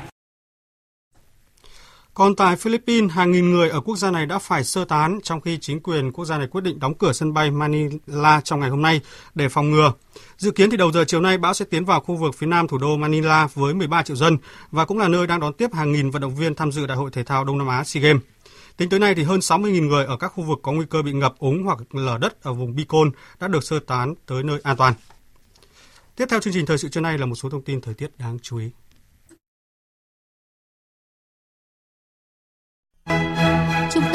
[2.18, 5.42] còn tại Philippines, hàng nghìn người ở quốc gia này đã phải sơ tán trong
[5.42, 8.70] khi chính quyền quốc gia này quyết định đóng cửa sân bay Manila trong ngày
[8.70, 9.02] hôm nay
[9.36, 9.94] để phòng ngừa.
[10.38, 12.68] Dự kiến thì đầu giờ chiều nay bão sẽ tiến vào khu vực phía nam
[12.68, 14.38] thủ đô Manila với 13 triệu dân
[14.72, 16.98] và cũng là nơi đang đón tiếp hàng nghìn vận động viên tham dự Đại
[16.98, 18.22] hội thể thao Đông Nam Á SEA Games.
[18.78, 21.12] Tính tới nay thì hơn 60.000 người ở các khu vực có nguy cơ bị
[21.14, 23.08] ngập úng hoặc lở đất ở vùng Bicol
[23.40, 24.94] đã được sơ tán tới nơi an toàn.
[26.16, 28.12] Tiếp theo chương trình thời sự trưa nay là một số thông tin thời tiết
[28.18, 28.70] đáng chú ý.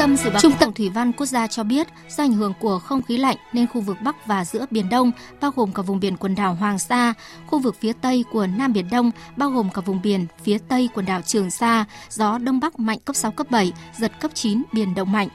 [0.03, 2.79] Tâm dự báo Trung tâm Thủy văn Quốc gia cho biết, do ảnh hưởng của
[2.79, 5.11] không khí lạnh nên khu vực Bắc và giữa Biển Đông,
[5.41, 7.13] bao gồm cả vùng biển quần đảo Hoàng Sa,
[7.47, 10.89] khu vực phía Tây của Nam Biển Đông, bao gồm cả vùng biển phía Tây
[10.93, 14.63] quần đảo Trường Sa, gió Đông Bắc mạnh cấp 6, cấp 7, giật cấp 9,
[14.73, 15.27] biển động mạnh.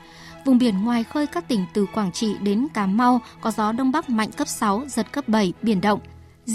[0.44, 3.92] Vùng biển ngoài khơi các tỉnh từ Quảng Trị đến Cà Mau có gió Đông
[3.92, 6.00] Bắc mạnh cấp 6, giật cấp 7, biển động.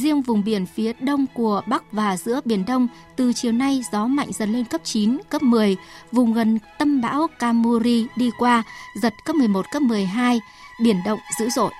[0.01, 4.05] Riêng vùng biển phía đông của Bắc và giữa Biển Đông, từ chiều nay gió
[4.05, 5.77] mạnh dần lên cấp 9, cấp 10,
[6.11, 8.63] vùng gần tâm bão Kamuri đi qua,
[9.01, 10.39] giật cấp 11, cấp 12,
[10.83, 11.71] biển động dữ dội.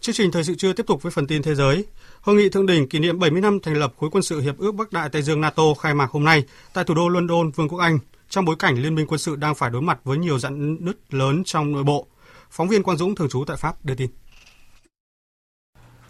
[0.00, 1.84] Chương trình thời sự trưa tiếp tục với phần tin thế giới.
[2.20, 4.72] Hội nghị thượng đỉnh kỷ niệm 70 năm thành lập khối quân sự hiệp ước
[4.72, 7.78] Bắc Đại Tây Dương NATO khai mạc hôm nay tại thủ đô London, Vương quốc
[7.78, 10.76] Anh, trong bối cảnh liên minh quân sự đang phải đối mặt với nhiều dạn
[10.84, 12.06] nứt lớn trong nội bộ.
[12.50, 14.10] Phóng viên Quang Dũng thường trú tại Pháp đưa tin.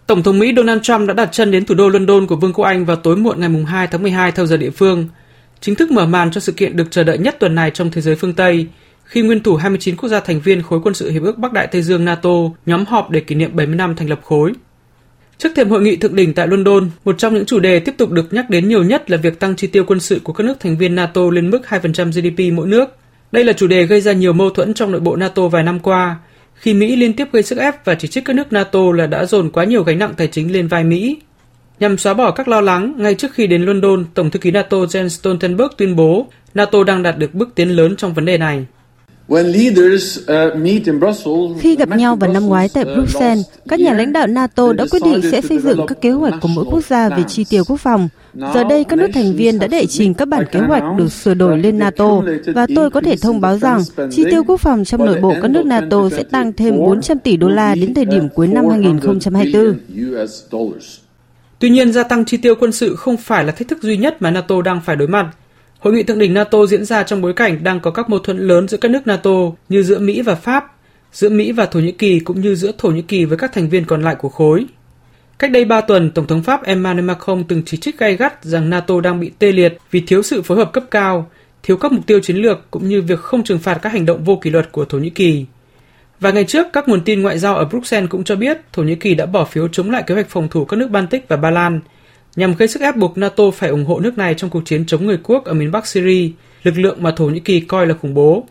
[0.07, 2.64] Tổng thống Mỹ Donald Trump đã đặt chân đến thủ đô London của Vương quốc
[2.64, 5.09] Anh vào tối muộn ngày 2 tháng 12 theo giờ địa phương,
[5.61, 8.01] chính thức mở màn cho sự kiện được chờ đợi nhất tuần này trong thế
[8.01, 8.66] giới phương Tây,
[9.05, 11.66] khi nguyên thủ 29 quốc gia thành viên khối quân sự hiệp ước Bắc Đại
[11.66, 12.31] Tây Dương NATO
[12.66, 14.53] nhóm họp để kỷ niệm 70 năm thành lập khối.
[15.38, 18.11] Trước thềm hội nghị thượng đỉnh tại London, một trong những chủ đề tiếp tục
[18.11, 20.61] được nhắc đến nhiều nhất là việc tăng chi tiêu quân sự của các nước
[20.61, 22.96] thành viên NATO lên mức 2% GDP mỗi nước.
[23.32, 25.80] Đây là chủ đề gây ra nhiều mâu thuẫn trong nội bộ NATO vài năm
[25.80, 26.16] qua,
[26.54, 29.24] khi Mỹ liên tiếp gây sức ép và chỉ trích các nước NATO là đã
[29.24, 31.16] dồn quá nhiều gánh nặng tài chính lên vai Mỹ.
[31.80, 34.76] Nhằm xóa bỏ các lo lắng, ngay trước khi đến London, Tổng thư ký NATO
[34.76, 38.66] Jens Stoltenberg tuyên bố NATO đang đạt được bước tiến lớn trong vấn đề này.
[39.32, 39.38] Uh,
[41.60, 44.84] Khi gặp nhau vào năm ngoái tại uh, Bruxelles, các nhà lãnh đạo NATO đã
[44.90, 47.64] quyết định sẽ xây dựng các kế hoạch của mỗi quốc gia về chi tiêu
[47.68, 48.08] quốc phòng.
[48.38, 51.35] Giờ đây, các nước thành viên đã đệ trình các bản kế hoạch được sửa
[51.35, 52.22] đổi lên NATO
[52.55, 55.51] và tôi có thể thông báo rằng chi tiêu quốc phòng trong nội bộ các
[55.51, 59.79] nước NATO sẽ tăng thêm 400 tỷ đô la đến thời điểm cuối năm 2024.
[61.59, 64.22] Tuy nhiên, gia tăng chi tiêu quân sự không phải là thách thức duy nhất
[64.22, 65.31] mà NATO đang phải đối mặt.
[65.79, 68.38] Hội nghị thượng đỉnh NATO diễn ra trong bối cảnh đang có các mâu thuẫn
[68.38, 69.31] lớn giữa các nước NATO
[69.68, 70.77] như giữa Mỹ và Pháp,
[71.12, 73.68] giữa Mỹ và Thổ Nhĩ Kỳ cũng như giữa Thổ Nhĩ Kỳ với các thành
[73.68, 74.66] viên còn lại của khối.
[75.38, 78.70] Cách đây 3 tuần, Tổng thống Pháp Emmanuel Macron từng chỉ trích gay gắt rằng
[78.70, 81.31] NATO đang bị tê liệt vì thiếu sự phối hợp cấp cao,
[81.62, 84.25] thiếu các mục tiêu chiến lược cũng như việc không trừng phạt các hành động
[84.25, 85.46] vô kỷ luật của Thổ Nhĩ Kỳ.
[86.20, 88.94] Và ngày trước, các nguồn tin ngoại giao ở Bruxelles cũng cho biết Thổ Nhĩ
[88.94, 91.51] Kỳ đã bỏ phiếu chống lại kế hoạch phòng thủ các nước Baltic và Ba
[91.51, 91.81] Lan–
[92.37, 95.07] nhằm gây sức ép buộc NATO phải ủng hộ nước này trong cuộc chiến chống
[95.07, 96.31] người quốc ở miền Bắc Syria,
[96.62, 98.46] lực lượng mà Thổ Nhĩ Kỳ coi là khủng bố.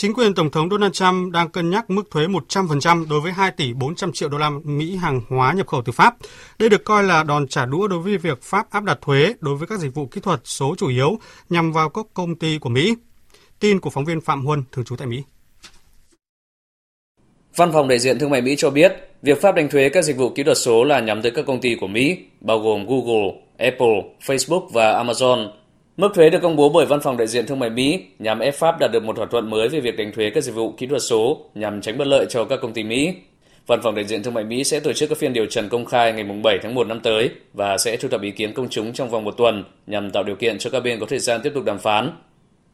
[0.00, 3.50] Chính quyền Tổng thống Donald Trump đang cân nhắc mức thuế 100% đối với 2
[3.50, 6.16] tỷ 400 triệu đô la Mỹ hàng hóa nhập khẩu từ Pháp.
[6.58, 9.56] Đây được coi là đòn trả đũa đối với việc Pháp áp đặt thuế đối
[9.56, 12.68] với các dịch vụ kỹ thuật số chủ yếu nhằm vào các công ty của
[12.68, 12.94] Mỹ.
[13.60, 15.22] Tin của phóng viên Phạm Huân, thường trú tại Mỹ.
[17.56, 20.16] Văn phòng đại diện thương mại Mỹ cho biết, việc Pháp đánh thuế các dịch
[20.16, 23.32] vụ kỹ thuật số là nhắm tới các công ty của Mỹ, bao gồm Google,
[23.58, 25.59] Apple, Facebook và Amazon.
[26.00, 28.54] Mức thuế được công bố bởi Văn phòng đại diện thương mại Mỹ nhằm ép
[28.54, 30.86] Pháp đạt được một thỏa thuận mới về việc đánh thuế các dịch vụ kỹ
[30.86, 33.14] thuật số nhằm tránh bất lợi cho các công ty Mỹ.
[33.66, 35.84] Văn phòng đại diện thương mại Mỹ sẽ tổ chức các phiên điều trần công
[35.84, 38.92] khai ngày 7 tháng 1 năm tới và sẽ thu thập ý kiến công chúng
[38.92, 41.52] trong vòng một tuần nhằm tạo điều kiện cho các bên có thời gian tiếp
[41.54, 42.10] tục đàm phán.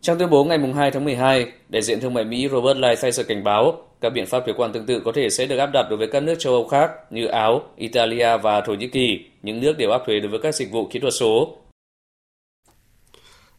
[0.00, 3.44] Trong tuyên bố ngày 2 tháng 12, đại diện thương mại Mỹ Robert Lighthizer cảnh
[3.44, 5.96] báo các biện pháp thuế quan tương tự có thể sẽ được áp đặt đối
[5.96, 9.78] với các nước châu Âu khác như Áo, Italia và Thổ Nhĩ Kỳ, những nước
[9.78, 11.56] đều áp thuế đối với các dịch vụ kỹ thuật số.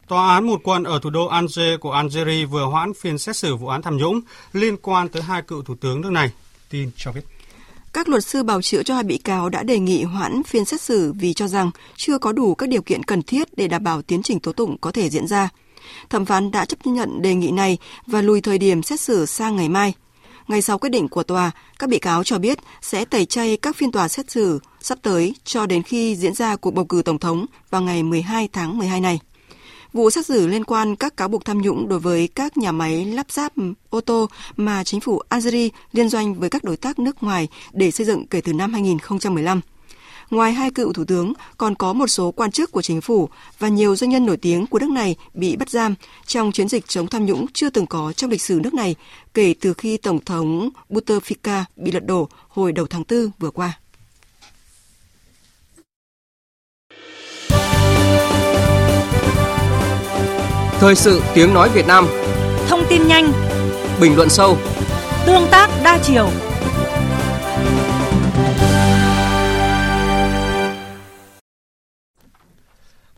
[0.08, 3.56] Tòa án một quận ở thủ đô Alger của Algeria vừa hoãn phiên xét xử
[3.56, 4.20] vụ án tham nhũng
[4.52, 6.30] liên quan tới hai cựu thủ tướng nước này.
[6.70, 7.20] Tin cho biết.
[7.92, 10.80] Các luật sư bào chữa cho hai bị cáo đã đề nghị hoãn phiên xét
[10.80, 14.02] xử vì cho rằng chưa có đủ các điều kiện cần thiết để đảm bảo
[14.02, 15.48] tiến trình tố tụng có thể diễn ra.
[16.10, 19.56] Thẩm phán đã chấp nhận đề nghị này và lùi thời điểm xét xử sang
[19.56, 19.92] ngày mai.
[20.48, 23.76] Ngay sau quyết định của tòa, các bị cáo cho biết sẽ tẩy chay các
[23.76, 27.18] phiên tòa xét xử sắp tới cho đến khi diễn ra cuộc bầu cử tổng
[27.18, 29.20] thống vào ngày 12 tháng 12 này.
[29.92, 33.04] Vụ xét xử liên quan các cáo buộc tham nhũng đối với các nhà máy
[33.04, 33.52] lắp ráp
[33.90, 37.90] ô tô mà chính phủ Algeria liên doanh với các đối tác nước ngoài để
[37.90, 39.60] xây dựng kể từ năm 2015.
[40.30, 43.68] Ngoài hai cựu thủ tướng, còn có một số quan chức của chính phủ và
[43.68, 45.94] nhiều doanh nhân nổi tiếng của nước này bị bắt giam
[46.26, 48.94] trong chiến dịch chống tham nhũng chưa từng có trong lịch sử nước này
[49.34, 53.78] kể từ khi Tổng thống Bouteflika bị lật đổ hồi đầu tháng 4 vừa qua.
[60.80, 62.06] Thời sự tiếng nói Việt Nam.
[62.68, 63.32] Thông tin nhanh.
[64.00, 64.56] Bình luận sâu.
[65.26, 66.28] Tương tác đa chiều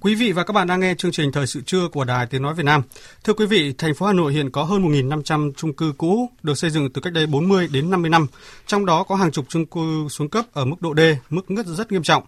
[0.03, 2.43] Quý vị và các bạn đang nghe chương trình Thời sự trưa của Đài Tiếng
[2.43, 2.83] Nói Việt Nam.
[3.25, 6.59] Thưa quý vị, thành phố Hà Nội hiện có hơn 1.500 chung cư cũ được
[6.59, 8.27] xây dựng từ cách đây 40 đến 50 năm.
[8.67, 11.67] Trong đó có hàng chục chung cư xuống cấp ở mức độ D, mức ngất
[11.67, 12.23] rất nghiêm trọng.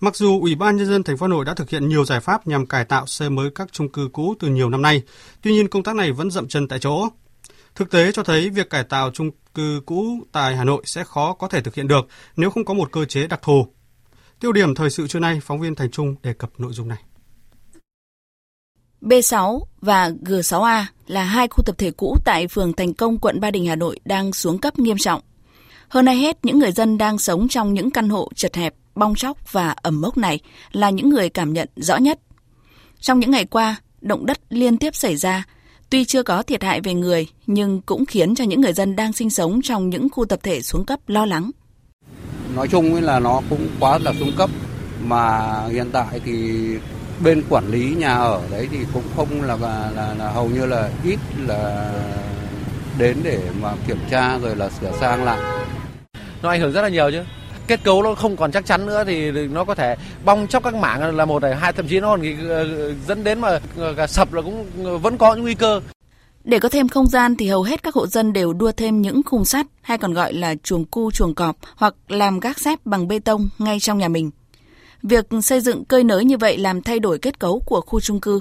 [0.00, 2.20] Mặc dù Ủy ban Nhân dân thành phố Hà Nội đã thực hiện nhiều giải
[2.20, 5.02] pháp nhằm cải tạo xây mới các chung cư cũ từ nhiều năm nay,
[5.42, 7.08] tuy nhiên công tác này vẫn dậm chân tại chỗ.
[7.74, 11.32] Thực tế cho thấy việc cải tạo chung cư cũ tại Hà Nội sẽ khó
[11.32, 12.06] có thể thực hiện được
[12.36, 13.66] nếu không có một cơ chế đặc thù.
[14.40, 16.98] Tiêu điểm thời sự trưa nay, phóng viên Thành Trung đề cập nội dung này.
[19.04, 23.50] B6 và G6A là hai khu tập thể cũ tại phường Thành Công, quận Ba
[23.50, 25.20] Đình, Hà Nội đang xuống cấp nghiêm trọng.
[25.88, 29.14] Hơn ai hết, những người dân đang sống trong những căn hộ chật hẹp, bong
[29.14, 30.40] chóc và ẩm mốc này
[30.72, 32.20] là những người cảm nhận rõ nhất.
[33.00, 35.44] Trong những ngày qua, động đất liên tiếp xảy ra,
[35.90, 39.12] tuy chưa có thiệt hại về người nhưng cũng khiến cho những người dân đang
[39.12, 41.50] sinh sống trong những khu tập thể xuống cấp lo lắng.
[42.56, 44.50] Nói chung là nó cũng quá là xuống cấp
[45.00, 46.66] mà hiện tại thì
[47.20, 50.66] bên quản lý nhà ở đấy thì cũng không là là, là, là hầu như
[50.66, 51.92] là ít là
[52.98, 55.38] đến để mà kiểm tra rồi là sửa sang lại.
[56.42, 57.22] Nó ảnh hưởng rất là nhiều chứ.
[57.66, 60.74] Kết cấu nó không còn chắc chắn nữa thì nó có thể bong chóc các
[60.74, 63.60] mảng là một này, hai thậm chí nó còn ờ, dẫn đến mà
[63.96, 64.66] cả sập là cũng
[65.00, 65.80] vẫn có những nguy cơ.
[66.44, 69.22] Để có thêm không gian thì hầu hết các hộ dân đều đua thêm những
[69.26, 73.08] khung sắt hay còn gọi là chuồng cu chuồng cọp hoặc làm gác xếp bằng
[73.08, 74.30] bê tông ngay trong nhà mình.
[75.04, 78.20] Việc xây dựng cơi nới như vậy làm thay đổi kết cấu của khu chung
[78.20, 78.40] cư.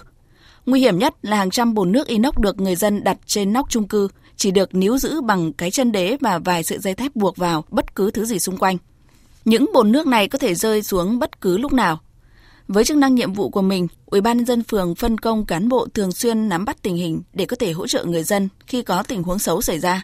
[0.66, 3.70] Nguy hiểm nhất là hàng trăm bồn nước inox được người dân đặt trên nóc
[3.70, 7.16] chung cư chỉ được níu giữ bằng cái chân đế và vài sợi dây thép
[7.16, 8.78] buộc vào bất cứ thứ gì xung quanh.
[9.46, 12.00] Những bồn nước này có thể rơi xuống bất cứ lúc nào.
[12.68, 15.70] Với chức năng nhiệm vụ của mình, Ủy ban nhân dân phường phân công cán
[15.70, 18.82] bộ thường xuyên nắm bắt tình hình để có thể hỗ trợ người dân khi
[18.82, 20.04] có tình huống xấu xảy ra.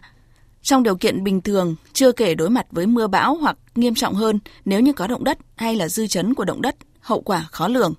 [0.62, 4.14] Trong điều kiện bình thường, chưa kể đối mặt với mưa bão hoặc nghiêm trọng
[4.14, 7.46] hơn nếu như có động đất hay là dư chấn của động đất, hậu quả
[7.50, 7.94] khó lường.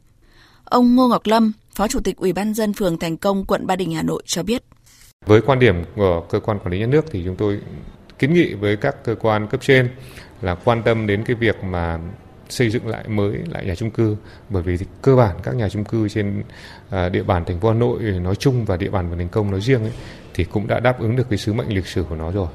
[0.64, 3.76] Ông Ngô Ngọc Lâm, Phó Chủ tịch Ủy ban dân phường Thành Công, quận Ba
[3.76, 4.64] Đình, Hà Nội cho biết.
[5.26, 7.60] Với quan điểm của cơ quan quản lý nhà nước thì chúng tôi
[8.20, 9.90] kiến nghị với các cơ quan cấp trên
[10.42, 12.00] là quan tâm đến cái việc mà
[12.50, 14.16] xây dựng lại mới lại nhà chung cư
[14.50, 16.44] bởi vì cơ bản các nhà chung cư trên
[16.90, 19.52] à, địa bàn thành phố Hà Nội nói chung và địa bàn của Thành Công
[19.52, 19.92] nói riêng ấy,
[20.34, 22.48] thì cũng đã đáp ứng được cái sứ mệnh lịch sử của nó rồi.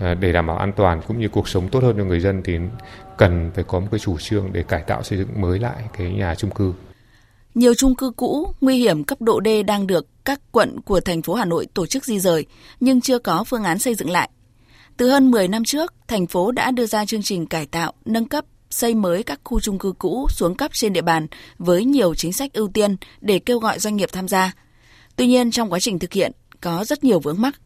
[0.00, 2.42] À, để đảm bảo an toàn cũng như cuộc sống tốt hơn cho người dân
[2.44, 2.58] thì
[3.18, 6.10] cần phải có một cái chủ trương để cải tạo xây dựng mới lại cái
[6.12, 6.72] nhà chung cư.
[7.54, 11.22] Nhiều chung cư cũ nguy hiểm cấp độ D đang được các quận của thành
[11.22, 12.46] phố Hà Nội tổ chức di rời
[12.80, 14.30] nhưng chưa có phương án xây dựng lại.
[14.96, 18.28] Từ hơn 10 năm trước, thành phố đã đưa ra chương trình cải tạo, nâng
[18.28, 21.26] cấp, xây mới các khu chung cư cũ xuống cấp trên địa bàn
[21.58, 24.52] với nhiều chính sách ưu tiên để kêu gọi doanh nghiệp tham gia.
[25.16, 27.60] Tuy nhiên trong quá trình thực hiện có rất nhiều vướng mắc.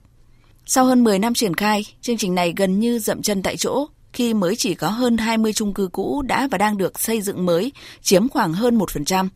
[0.66, 3.86] Sau hơn 10 năm triển khai, chương trình này gần như dậm chân tại chỗ
[4.12, 7.46] khi mới chỉ có hơn 20 chung cư cũ đã và đang được xây dựng
[7.46, 7.72] mới,
[8.02, 9.28] chiếm khoảng hơn 1%.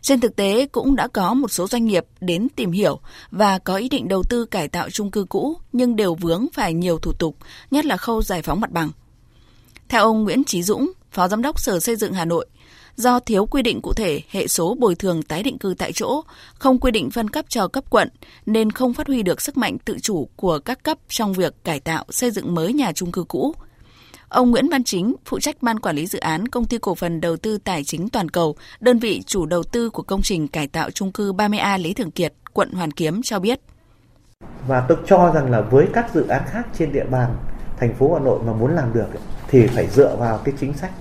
[0.00, 3.76] Trên thực tế cũng đã có một số doanh nghiệp đến tìm hiểu và có
[3.76, 7.12] ý định đầu tư cải tạo chung cư cũ nhưng đều vướng phải nhiều thủ
[7.12, 7.36] tục,
[7.70, 8.90] nhất là khâu giải phóng mặt bằng.
[9.88, 12.46] Theo ông Nguyễn Chí Dũng, Phó Giám đốc Sở Xây dựng Hà Nội,
[12.96, 16.22] do thiếu quy định cụ thể hệ số bồi thường tái định cư tại chỗ,
[16.54, 18.08] không quy định phân cấp cho cấp quận
[18.46, 21.80] nên không phát huy được sức mạnh tự chủ của các cấp trong việc cải
[21.80, 23.54] tạo xây dựng mới nhà chung cư cũ.
[24.28, 27.20] Ông Nguyễn Văn Chính, phụ trách ban quản lý dự án công ty cổ phần
[27.20, 30.66] đầu tư tài chính toàn cầu, đơn vị chủ đầu tư của công trình cải
[30.66, 33.60] tạo chung cư 30A Lý Thường Kiệt, quận Hoàn Kiếm cho biết.
[34.68, 37.36] Và tôi cho rằng là với các dự án khác trên địa bàn
[37.80, 39.06] thành phố Hà Nội mà muốn làm được
[39.48, 40.92] thì phải dựa vào cái chính sách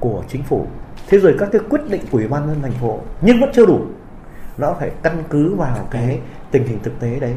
[0.00, 0.66] của chính phủ
[1.08, 3.66] thế rồi các cái quyết định của ủy ban nhân thành phố nhưng vẫn chưa
[3.66, 3.80] đủ.
[4.58, 7.34] Nó phải căn cứ vào cái tình hình thực tế đấy.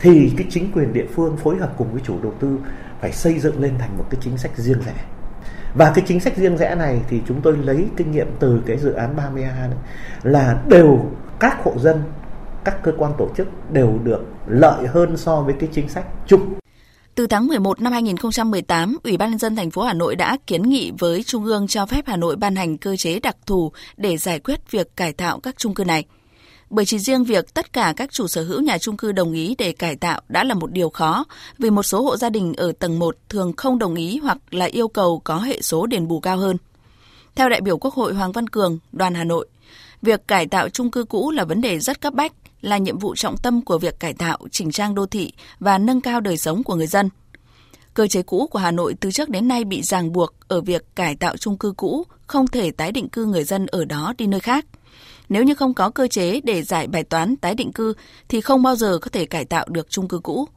[0.00, 2.58] Thì cái chính quyền địa phương phối hợp cùng với chủ đầu tư
[3.00, 4.94] phải xây dựng lên thành một cái chính sách riêng rẽ.
[5.74, 8.76] Và cái chính sách riêng rẽ này thì chúng tôi lấy kinh nghiệm từ cái
[8.76, 9.78] dự án 30A đấy
[10.22, 10.98] là đều
[11.40, 12.02] các hộ dân
[12.64, 16.59] các cơ quan tổ chức đều được lợi hơn so với cái chính sách chung
[17.20, 20.62] từ tháng 11 năm 2018, Ủy ban nhân dân thành phố Hà Nội đã kiến
[20.62, 24.16] nghị với Trung ương cho phép Hà Nội ban hành cơ chế đặc thù để
[24.16, 26.04] giải quyết việc cải tạo các chung cư này.
[26.70, 29.54] Bởi chỉ riêng việc tất cả các chủ sở hữu nhà chung cư đồng ý
[29.58, 31.24] để cải tạo đã là một điều khó,
[31.58, 34.66] vì một số hộ gia đình ở tầng 1 thường không đồng ý hoặc là
[34.66, 36.56] yêu cầu có hệ số đền bù cao hơn.
[37.34, 39.48] Theo đại biểu Quốc hội Hoàng Văn Cường, đoàn Hà Nội,
[40.02, 43.14] việc cải tạo chung cư cũ là vấn đề rất cấp bách là nhiệm vụ
[43.16, 46.62] trọng tâm của việc cải tạo, chỉnh trang đô thị và nâng cao đời sống
[46.62, 47.08] của người dân.
[47.94, 50.84] Cơ chế cũ của Hà Nội từ trước đến nay bị ràng buộc ở việc
[50.94, 54.26] cải tạo chung cư cũ, không thể tái định cư người dân ở đó đi
[54.26, 54.66] nơi khác.
[55.28, 57.94] Nếu như không có cơ chế để giải bài toán tái định cư
[58.28, 60.48] thì không bao giờ có thể cải tạo được chung cư cũ.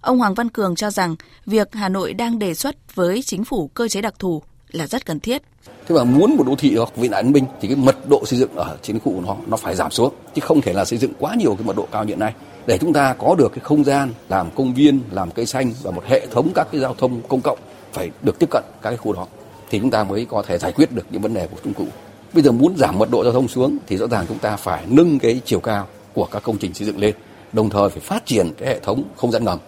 [0.00, 3.68] Ông Hoàng Văn Cường cho rằng việc Hà Nội đang đề xuất với chính phủ
[3.68, 5.42] cơ chế đặc thù là rất cần thiết.
[5.88, 8.22] Thế mà muốn một đô thị hoặc vị đại văn minh thì cái mật độ
[8.26, 10.84] xây dựng ở trên khu của nó nó phải giảm xuống chứ không thể là
[10.84, 12.32] xây dựng quá nhiều cái mật độ cao như hiện nay
[12.66, 15.90] để chúng ta có được cái không gian làm công viên, làm cây xanh và
[15.90, 17.58] một hệ thống các cái giao thông công cộng
[17.92, 19.26] phải được tiếp cận các cái khu đó
[19.70, 21.84] thì chúng ta mới có thể giải quyết được những vấn đề của trung cũ.
[22.32, 24.84] Bây giờ muốn giảm mật độ giao thông xuống thì rõ ràng chúng ta phải
[24.88, 27.14] nâng cái chiều cao của các công trình xây dựng lên,
[27.52, 29.58] đồng thời phải phát triển cái hệ thống không gian ngầm.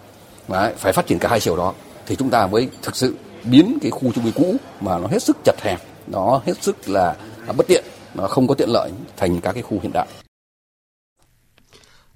[0.47, 1.73] Đấy, phải phát triển cả hai chiều đó
[2.05, 5.23] thì chúng ta mới thực sự biến cái khu trung cư cũ mà nó hết
[5.23, 7.15] sức chật hẹp, nó hết sức là
[7.57, 7.83] bất tiện,
[8.13, 10.07] nó không có tiện lợi thành các cái khu hiện đại.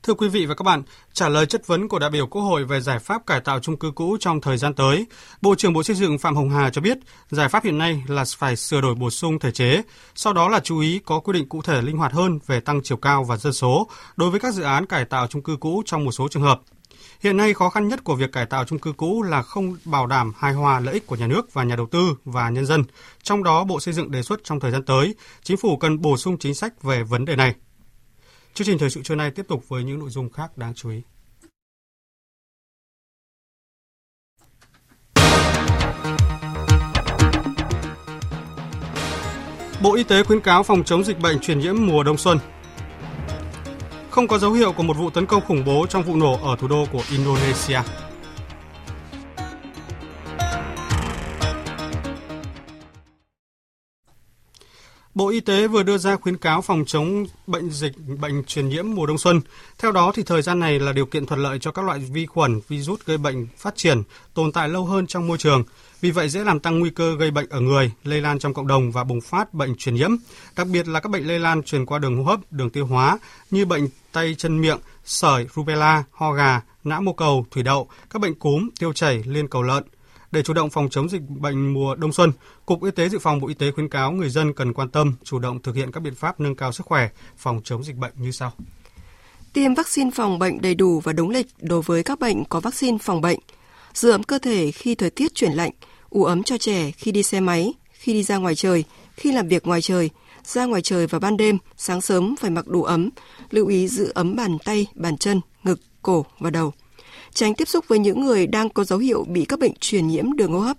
[0.03, 0.83] Thưa quý vị và các bạn,
[1.13, 3.77] trả lời chất vấn của đại biểu Quốc hội về giải pháp cải tạo chung
[3.77, 5.05] cư cũ trong thời gian tới,
[5.41, 6.97] Bộ trưởng Bộ Xây dựng Phạm Hồng Hà cho biết,
[7.29, 9.81] giải pháp hiện nay là phải sửa đổi bổ sung thể chế,
[10.15, 12.81] sau đó là chú ý có quy định cụ thể linh hoạt hơn về tăng
[12.83, 15.83] chiều cao và dân số đối với các dự án cải tạo chung cư cũ
[15.85, 16.61] trong một số trường hợp.
[17.19, 20.07] Hiện nay khó khăn nhất của việc cải tạo chung cư cũ là không bảo
[20.07, 22.83] đảm hài hòa lợi ích của nhà nước và nhà đầu tư và nhân dân.
[23.23, 26.17] Trong đó, Bộ Xây dựng đề xuất trong thời gian tới, chính phủ cần bổ
[26.17, 27.55] sung chính sách về vấn đề này.
[28.53, 30.89] Chương trình thời sự trưa nay tiếp tục với những nội dung khác đáng chú
[30.89, 31.01] ý.
[39.81, 42.39] Bộ Y tế khuyến cáo phòng chống dịch bệnh truyền nhiễm mùa đông xuân.
[44.15, 46.55] Không có dấu hiệu của một vụ tấn công khủng bố trong vụ nổ ở
[46.59, 47.79] thủ đô của Indonesia.
[55.15, 58.85] Bộ Y tế vừa đưa ra khuyến cáo phòng chống bệnh dịch bệnh truyền nhiễm
[58.95, 59.41] mùa đông xuân.
[59.77, 62.25] Theo đó thì thời gian này là điều kiện thuận lợi cho các loại vi
[62.25, 64.03] khuẩn, virus gây bệnh phát triển,
[64.33, 65.63] tồn tại lâu hơn trong môi trường.
[66.01, 68.67] Vì vậy dễ làm tăng nguy cơ gây bệnh ở người, lây lan trong cộng
[68.67, 70.11] đồng và bùng phát bệnh truyền nhiễm,
[70.55, 73.17] đặc biệt là các bệnh lây lan truyền qua đường hô hấp, đường tiêu hóa
[73.51, 78.21] như bệnh tay chân miệng, sởi, rubella, ho gà, nã mô cầu, thủy đậu, các
[78.21, 79.83] bệnh cúm, tiêu chảy, liên cầu lợn,
[80.31, 82.31] để chủ động phòng chống dịch bệnh mùa đông xuân,
[82.65, 85.15] Cục Y tế Dự phòng Bộ Y tế khuyến cáo người dân cần quan tâm,
[85.23, 88.13] chủ động thực hiện các biện pháp nâng cao sức khỏe, phòng chống dịch bệnh
[88.15, 88.51] như sau.
[89.53, 92.97] Tiêm vaccine phòng bệnh đầy đủ và đúng lịch đối với các bệnh có vaccine
[92.97, 93.39] phòng bệnh.
[93.93, 95.71] Giữ ấm cơ thể khi thời tiết chuyển lạnh,
[96.09, 99.47] ủ ấm cho trẻ khi đi xe máy, khi đi ra ngoài trời, khi làm
[99.47, 100.09] việc ngoài trời,
[100.43, 103.09] ra ngoài trời vào ban đêm, sáng sớm phải mặc đủ ấm,
[103.49, 106.73] lưu ý giữ ấm bàn tay, bàn chân, ngực, cổ và đầu
[107.35, 110.33] tránh tiếp xúc với những người đang có dấu hiệu bị các bệnh truyền nhiễm
[110.33, 110.77] đường hô hấp,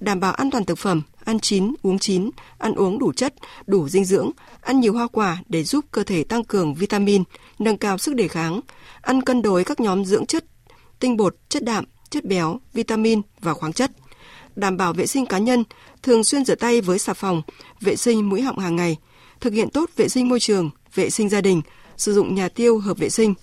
[0.00, 3.34] đảm bảo an toàn thực phẩm, ăn chín, uống chín, ăn uống đủ chất,
[3.66, 4.30] đủ dinh dưỡng,
[4.60, 7.22] ăn nhiều hoa quả để giúp cơ thể tăng cường vitamin,
[7.58, 8.60] nâng cao sức đề kháng,
[9.00, 10.44] ăn cân đối các nhóm dưỡng chất,
[11.00, 13.90] tinh bột, chất đạm, chất béo, vitamin và khoáng chất.
[14.56, 15.64] Đảm bảo vệ sinh cá nhân,
[16.02, 17.42] thường xuyên rửa tay với xà phòng,
[17.80, 18.96] vệ sinh mũi họng hàng ngày,
[19.40, 21.62] thực hiện tốt vệ sinh môi trường, vệ sinh gia đình,
[21.96, 23.34] sử dụng nhà tiêu hợp vệ sinh,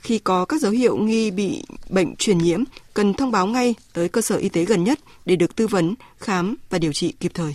[0.00, 2.62] khi có các dấu hiệu nghi bị bệnh truyền nhiễm,
[2.94, 5.94] cần thông báo ngay tới cơ sở y tế gần nhất để được tư vấn,
[6.18, 7.54] khám và điều trị kịp thời.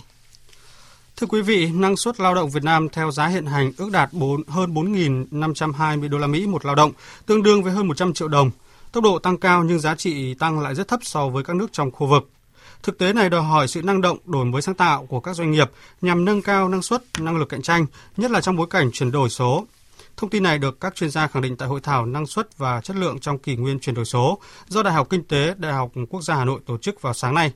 [1.16, 4.12] Thưa quý vị, năng suất lao động Việt Nam theo giá hiện hành ước đạt
[4.12, 6.92] 4, hơn 4.520 đô la Mỹ một lao động,
[7.26, 8.50] tương đương với hơn 100 triệu đồng.
[8.92, 11.72] Tốc độ tăng cao nhưng giá trị tăng lại rất thấp so với các nước
[11.72, 12.30] trong khu vực.
[12.82, 15.50] Thực tế này đòi hỏi sự năng động, đổi mới sáng tạo của các doanh
[15.50, 15.70] nghiệp
[16.00, 17.86] nhằm nâng cao năng suất, năng lực cạnh tranh,
[18.16, 19.66] nhất là trong bối cảnh chuyển đổi số,
[20.16, 22.80] Thông tin này được các chuyên gia khẳng định tại hội thảo năng suất và
[22.80, 24.38] chất lượng trong kỷ nguyên chuyển đổi số
[24.68, 27.34] do Đại học Kinh tế Đại học Quốc gia Hà Nội tổ chức vào sáng
[27.34, 27.52] nay.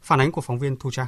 [0.00, 1.06] Phản ánh của phóng viên Thu Trang.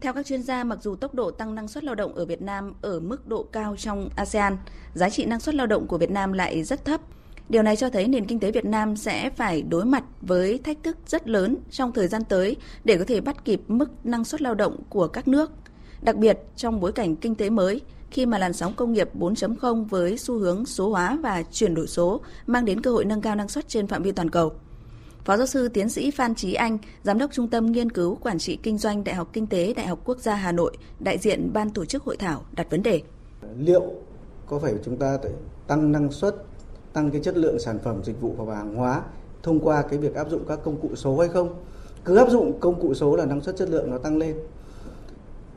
[0.00, 2.42] Theo các chuyên gia, mặc dù tốc độ tăng năng suất lao động ở Việt
[2.42, 4.56] Nam ở mức độ cao trong ASEAN,
[4.94, 7.00] giá trị năng suất lao động của Việt Nam lại rất thấp.
[7.48, 10.78] Điều này cho thấy nền kinh tế Việt Nam sẽ phải đối mặt với thách
[10.82, 14.42] thức rất lớn trong thời gian tới để có thể bắt kịp mức năng suất
[14.42, 15.50] lao động của các nước.
[16.02, 17.80] Đặc biệt trong bối cảnh kinh tế mới,
[18.10, 21.86] khi mà làn sóng công nghiệp 4.0 với xu hướng số hóa và chuyển đổi
[21.86, 24.52] số mang đến cơ hội nâng cao năng suất trên phạm vi toàn cầu.
[25.24, 28.38] Phó giáo sư tiến sĩ Phan Trí Anh, Giám đốc Trung tâm Nghiên cứu Quản
[28.38, 31.50] trị Kinh doanh Đại học Kinh tế Đại học Quốc gia Hà Nội, đại diện
[31.52, 33.02] ban tổ chức hội thảo đặt vấn đề.
[33.58, 33.82] Liệu
[34.46, 35.18] có phải chúng ta
[35.66, 36.36] tăng năng suất,
[36.92, 39.02] tăng cái chất lượng sản phẩm dịch vụ và hàng hóa
[39.42, 41.54] thông qua cái việc áp dụng các công cụ số hay không?
[42.04, 44.36] Cứ áp dụng công cụ số là năng suất chất lượng nó tăng lên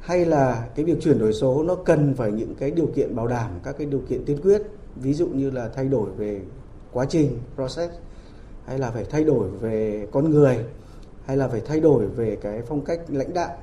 [0.01, 3.27] hay là cái việc chuyển đổi số nó cần phải những cái điều kiện bảo
[3.27, 4.61] đảm, các cái điều kiện tiên quyết,
[4.95, 6.41] ví dụ như là thay đổi về
[6.91, 7.93] quá trình, process,
[8.65, 10.57] hay là phải thay đổi về con người,
[11.25, 13.57] hay là phải thay đổi về cái phong cách lãnh đạo?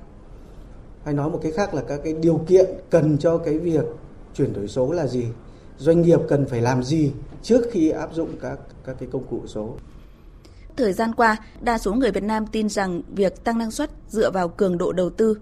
[1.04, 3.84] Hay nói một cái khác là các cái điều kiện cần cho cái việc
[4.34, 5.26] chuyển đổi số là gì?
[5.78, 7.12] Doanh nghiệp cần phải làm gì
[7.42, 9.74] trước khi áp dụng các các cái công cụ số?
[10.76, 14.30] Thời gian qua, đa số người Việt Nam tin rằng việc tăng năng suất dựa
[14.30, 15.38] vào cường độ đầu tư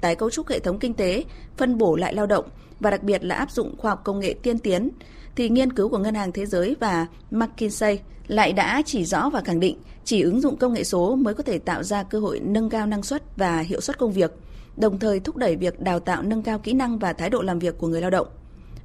[0.00, 1.24] tái cấu trúc hệ thống kinh tế,
[1.56, 2.44] phân bổ lại lao động
[2.80, 4.90] và đặc biệt là áp dụng khoa học công nghệ tiên tiến,
[5.36, 9.40] thì nghiên cứu của Ngân hàng Thế giới và McKinsey lại đã chỉ rõ và
[9.40, 12.40] khẳng định chỉ ứng dụng công nghệ số mới có thể tạo ra cơ hội
[12.40, 14.32] nâng cao năng suất và hiệu suất công việc,
[14.76, 17.58] đồng thời thúc đẩy việc đào tạo nâng cao kỹ năng và thái độ làm
[17.58, 18.26] việc của người lao động.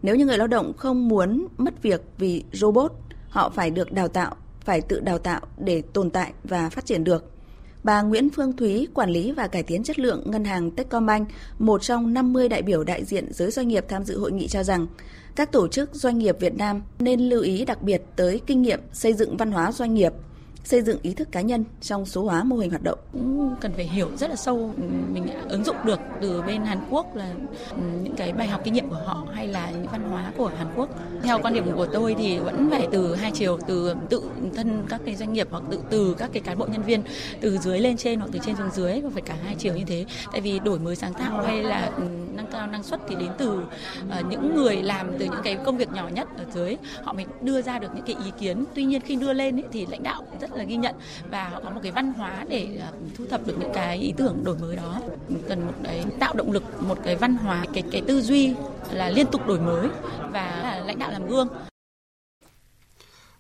[0.01, 2.91] Nếu như người lao động không muốn mất việc vì robot,
[3.29, 7.03] họ phải được đào tạo, phải tự đào tạo để tồn tại và phát triển
[7.03, 7.34] được.
[7.85, 11.27] Bà Nguyễn Phương Thúy, quản lý và cải tiến chất lượng ngân hàng Techcombank,
[11.59, 14.63] một trong 50 đại biểu đại diện giới doanh nghiệp tham dự hội nghị cho
[14.63, 14.87] rằng,
[15.35, 18.79] các tổ chức doanh nghiệp Việt Nam nên lưu ý đặc biệt tới kinh nghiệm
[18.93, 20.13] xây dựng văn hóa doanh nghiệp,
[20.65, 22.99] xây dựng ý thức cá nhân trong số hóa mô hình hoạt động.
[23.11, 26.79] Cũng cần phải hiểu rất là sâu ừ, mình ứng dụng được từ bên Hàn
[26.89, 27.33] Quốc là
[27.69, 30.47] ừ, những cái bài học kinh nghiệm của họ hay là những văn hóa của
[30.57, 30.89] Hàn Quốc.
[31.23, 34.21] Theo quan điểm của tôi thì vẫn phải từ hai chiều, từ tự
[34.55, 37.03] thân các cái doanh nghiệp hoặc tự từ các cái cán bộ nhân viên
[37.41, 39.83] từ dưới lên trên hoặc từ trên xuống dưới và phải cả hai chiều như
[39.87, 40.05] thế.
[40.31, 42.03] Tại vì đổi mới sáng tạo hay là ừ,
[42.35, 45.77] nâng cao năng suất thì đến từ uh, những người làm từ những cái công
[45.77, 48.65] việc nhỏ nhất ở dưới họ mới đưa ra được những cái ý kiến.
[48.75, 50.95] Tuy nhiên khi đưa lên ấy, thì lãnh đạo rất là ghi nhận
[51.29, 54.13] và họ có một cái văn hóa để ờ, thu thập được những cái ý
[54.17, 55.01] tưởng đổi mới đó
[55.47, 58.53] cần một cái tạo động lực một cái văn hóa cái cái tư duy
[58.91, 59.87] là liên tục đổi mới
[60.31, 61.47] và là lãnh đạo làm gương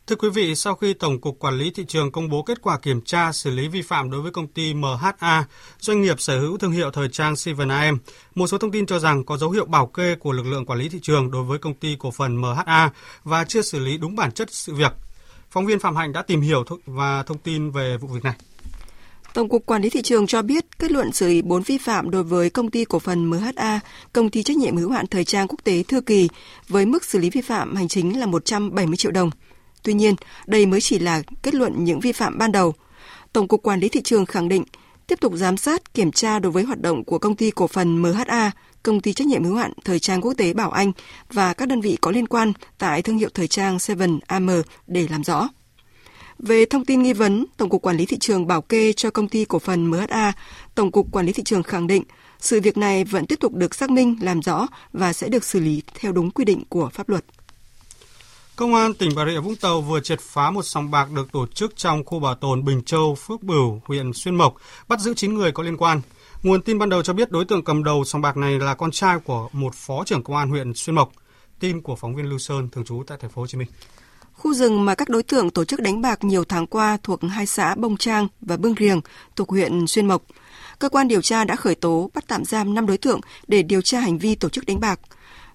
[0.07, 2.79] Thưa quý vị, sau khi Tổng cục Quản lý thị trường công bố kết quả
[2.79, 5.45] kiểm tra xử lý vi phạm đối với công ty MHA,
[5.79, 7.97] doanh nghiệp sở hữu thương hiệu thời trang Seven AM,
[8.35, 10.79] một số thông tin cho rằng có dấu hiệu bảo kê của lực lượng quản
[10.79, 12.89] lý thị trường đối với công ty cổ phần MHA
[13.23, 14.91] và chưa xử lý đúng bản chất sự việc.
[15.55, 18.33] Phóng viên Phạm Hạnh đã tìm hiểu và thông tin về vụ việc này.
[19.33, 22.09] Tổng cục Quản lý thị trường cho biết kết luận xử lý 4 vi phạm
[22.09, 23.79] đối với công ty cổ phần MHA,
[24.13, 26.29] công ty trách nhiệm hữu hạn thời trang quốc tế Thư Kỳ
[26.67, 29.29] với mức xử lý vi phạm hành chính là 170 triệu đồng.
[29.83, 30.15] Tuy nhiên,
[30.47, 32.73] đây mới chỉ là kết luận những vi phạm ban đầu.
[33.33, 34.63] Tổng cục Quản lý thị trường khẳng định
[35.07, 38.01] tiếp tục giám sát, kiểm tra đối với hoạt động của công ty cổ phần
[38.01, 38.51] MHA,
[38.85, 40.91] công ty trách nhiệm hữu hạn thời trang quốc tế Bảo Anh
[41.33, 44.49] và các đơn vị có liên quan tại thương hiệu thời trang Seven AM
[44.87, 45.49] để làm rõ.
[46.39, 49.27] Về thông tin nghi vấn, Tổng cục Quản lý thị trường bảo kê cho công
[49.27, 50.33] ty cổ phần MHA,
[50.75, 52.03] Tổng cục Quản lý thị trường khẳng định
[52.39, 55.59] sự việc này vẫn tiếp tục được xác minh, làm rõ và sẽ được xử
[55.59, 57.25] lý theo đúng quy định của pháp luật.
[58.55, 61.47] Công an tỉnh Bà Rịa Vũng Tàu vừa triệt phá một sòng bạc được tổ
[61.47, 64.55] chức trong khu bảo tồn Bình Châu, Phước Bửu, huyện Xuyên Mộc,
[64.87, 66.01] bắt giữ 9 người có liên quan.
[66.43, 68.91] Nguồn tin ban đầu cho biết đối tượng cầm đầu sòng bạc này là con
[68.91, 71.11] trai của một phó trưởng công an huyện Xuyên Mộc.
[71.59, 73.67] Tin của phóng viên Lưu Sơn thường trú tại thành phố Hồ Chí Minh.
[74.33, 77.45] Khu rừng mà các đối tượng tổ chức đánh bạc nhiều tháng qua thuộc hai
[77.45, 79.01] xã Bông Trang và Bưng Riềng
[79.35, 80.23] thuộc huyện Xuyên Mộc.
[80.79, 83.81] Cơ quan điều tra đã khởi tố bắt tạm giam 5 đối tượng để điều
[83.81, 84.99] tra hành vi tổ chức đánh bạc.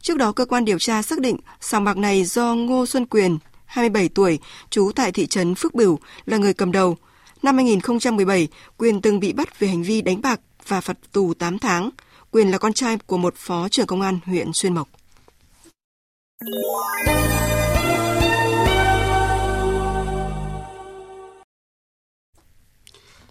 [0.02, 3.38] Trước đó, cơ quan điều tra xác định sòng bạc này do Ngô Xuân Quyền,
[3.66, 4.38] 27 tuổi,
[4.70, 6.96] trú tại thị trấn Phước Bửu, là người cầm đầu.
[7.42, 11.58] Năm 2017, Quyền từng bị bắt về hành vi đánh bạc và phạt tù 8
[11.58, 11.90] tháng.
[12.30, 14.88] Quyền là con trai của một phó trưởng công an huyện Xuyên Mộc.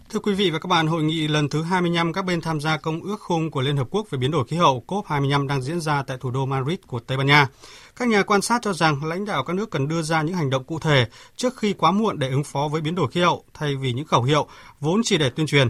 [0.10, 2.78] Thưa quý vị và các bạn, hội nghị lần thứ 25 các bên tham gia
[2.78, 5.82] Công ước khung của Liên Hợp Quốc về biến đổi khí hậu COP25 đang diễn
[5.82, 7.48] ra tại thủ đô Madrid của Tây Ban Nha.
[7.96, 10.50] Các nhà quan sát cho rằng lãnh đạo các nước cần đưa ra những hành
[10.50, 13.44] động cụ thể trước khi quá muộn để ứng phó với biến đổi khí hậu
[13.54, 14.48] thay vì những khẩu hiệu
[14.80, 15.70] vốn chỉ để tuyên truyền.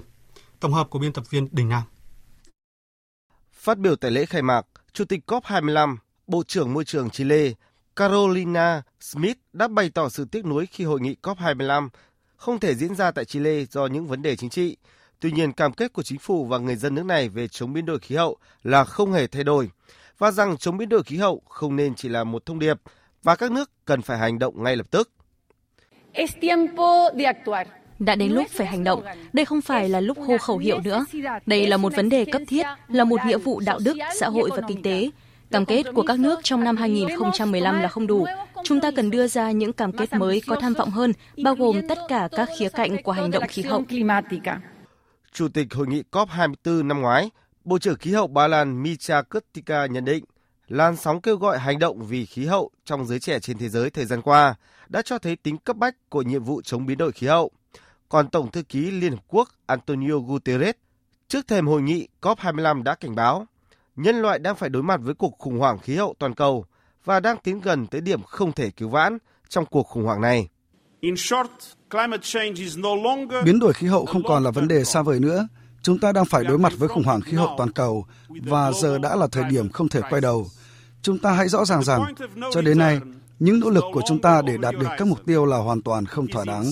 [0.59, 1.83] Tổng hợp của biên tập viên Đình Nam.
[3.53, 5.97] Phát biểu tại lễ khai mạc, Chủ tịch COP25,
[6.27, 7.51] Bộ trưởng Môi trường Chile
[7.95, 11.89] Carolina Smith đã bày tỏ sự tiếc nuối khi hội nghị COP25
[12.35, 14.77] không thể diễn ra tại Chile do những vấn đề chính trị.
[15.19, 17.85] Tuy nhiên, cam kết của chính phủ và người dân nước này về chống biến
[17.85, 19.69] đổi khí hậu là không hề thay đổi
[20.17, 22.77] và rằng chống biến đổi khí hậu không nên chỉ là một thông điệp
[23.23, 25.11] và các nước cần phải hành động ngay lập tức.
[27.99, 29.03] Đã đến lúc phải hành động.
[29.33, 31.05] Đây không phải là lúc hô khẩu hiệu nữa.
[31.45, 34.49] Đây là một vấn đề cấp thiết, là một nghĩa vụ đạo đức, xã hội
[34.55, 35.09] và kinh tế.
[35.51, 38.25] Cam kết của các nước trong năm 2015 là không đủ.
[38.63, 41.87] Chúng ta cần đưa ra những cam kết mới có tham vọng hơn, bao gồm
[41.89, 43.83] tất cả các khía cạnh của hành động khí hậu.
[45.33, 47.29] Chủ tịch hội nghị COP24 năm ngoái,
[47.63, 50.23] Bộ trưởng khí hậu Ba Lan Micha Kutika nhận định,
[50.67, 53.89] làn sóng kêu gọi hành động vì khí hậu trong giới trẻ trên thế giới
[53.89, 54.55] thời gian qua
[54.87, 57.51] đã cho thấy tính cấp bách của nhiệm vụ chống biến đổi khí hậu.
[58.09, 60.75] Còn Tổng thư ký Liên Hợp Quốc Antonio Guterres
[61.27, 63.47] trước thềm hội nghị COP25 đã cảnh báo
[63.95, 66.65] nhân loại đang phải đối mặt với cuộc khủng hoảng khí hậu toàn cầu
[67.05, 69.17] và đang tiến gần tới điểm không thể cứu vãn
[69.49, 70.47] trong cuộc khủng hoảng này.
[73.45, 75.47] Biến đổi khí hậu không còn là vấn đề xa vời nữa.
[75.81, 78.97] Chúng ta đang phải đối mặt với khủng hoảng khí hậu toàn cầu và giờ
[78.97, 80.47] đã là thời điểm không thể quay đầu.
[81.01, 82.13] Chúng ta hãy rõ ràng rằng,
[82.53, 82.99] cho đến nay,
[83.39, 86.05] những nỗ lực của chúng ta để đạt được các mục tiêu là hoàn toàn
[86.05, 86.65] không thỏa đáng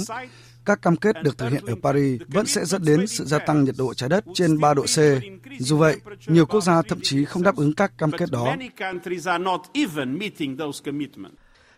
[0.67, 3.63] các cam kết được thực hiện ở Paris vẫn sẽ dẫn đến sự gia tăng
[3.63, 4.99] nhiệt độ trái đất trên 3 độ C.
[5.59, 8.55] Dù vậy, nhiều quốc gia thậm chí không đáp ứng các cam kết đó.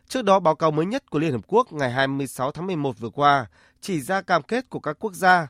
[0.08, 3.10] Trước đó, báo cáo mới nhất của Liên Hợp Quốc ngày 26 tháng 11 vừa
[3.10, 3.46] qua
[3.82, 5.48] chỉ ra cam kết của các quốc gia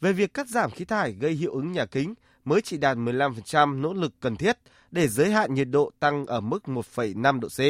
[0.00, 2.14] về việc cắt giảm khí thải gây hiệu ứng nhà kính
[2.44, 4.58] mới chỉ đạt 15% nỗ lực cần thiết
[4.90, 7.60] để giới hạn nhiệt độ tăng ở mức 1,5 độ C.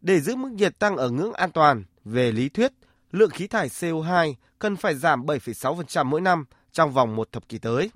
[0.00, 2.72] Để giữ mức nhiệt tăng ở ngưỡng an toàn, về lý thuyết,
[3.12, 7.58] lượng khí thải CO2 cần phải giảm 7,6% mỗi năm trong vòng một thập kỷ
[7.58, 7.90] tới.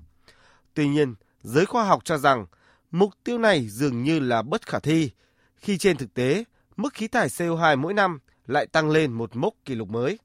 [0.73, 2.45] Tuy nhiên, giới khoa học cho rằng
[2.91, 5.09] mục tiêu này dường như là bất khả thi,
[5.55, 6.43] khi trên thực tế,
[6.77, 10.19] mức khí thải CO2 mỗi năm lại tăng lên một mốc kỷ lục mới.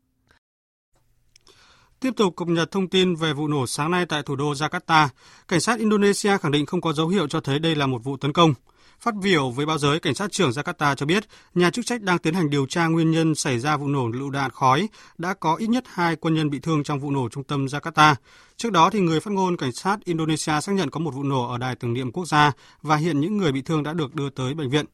[2.01, 5.09] Tiếp tục cập nhật thông tin về vụ nổ sáng nay tại thủ đô Jakarta,
[5.49, 8.17] cảnh sát Indonesia khẳng định không có dấu hiệu cho thấy đây là một vụ
[8.17, 8.55] tấn công.
[9.01, 11.25] Phát biểu với báo giới, cảnh sát trưởng Jakarta cho biết
[11.55, 14.31] nhà chức trách đang tiến hành điều tra nguyên nhân xảy ra vụ nổ lựu
[14.31, 14.89] đạn khói.
[15.19, 18.15] Đã có ít nhất hai quân nhân bị thương trong vụ nổ trung tâm Jakarta.
[18.57, 21.49] Trước đó, thì người phát ngôn cảnh sát Indonesia xác nhận có một vụ nổ
[21.49, 24.31] ở đài tưởng niệm quốc gia và hiện những người bị thương đã được đưa
[24.31, 24.87] tới bệnh viện.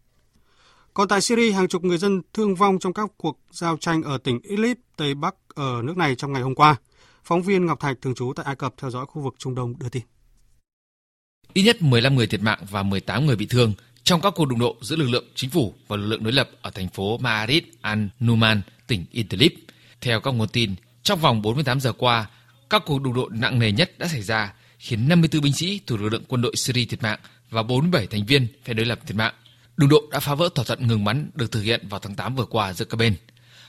[0.94, 4.18] Còn tại Syria, hàng chục người dân thương vong trong các cuộc giao tranh ở
[4.18, 6.76] tỉnh Idlib, Tây Bắc ở nước này trong ngày hôm qua.
[7.24, 9.74] Phóng viên Ngọc Thạch thường trú tại Ai Cập theo dõi khu vực Trung Đông
[9.78, 10.02] đưa tin.
[11.52, 13.72] Ít nhất 15 người thiệt mạng và 18 người bị thương
[14.06, 16.50] trong các cuộc đụng độ giữa lực lượng chính phủ và lực lượng đối lập
[16.62, 19.52] ở thành phố Ma'arib al-Numan, tỉnh Idlib.
[20.00, 22.26] Theo các nguồn tin, trong vòng 48 giờ qua,
[22.70, 26.00] các cuộc đụng độ nặng nề nhất đã xảy ra, khiến 54 binh sĩ thuộc
[26.00, 27.18] lực lượng quân đội Syria thiệt mạng
[27.50, 29.34] và 47 thành viên phe đối lập thiệt mạng.
[29.76, 32.36] Đụng độ đã phá vỡ thỏa thuận ngừng bắn được thực hiện vào tháng 8
[32.36, 33.16] vừa qua giữa các bên.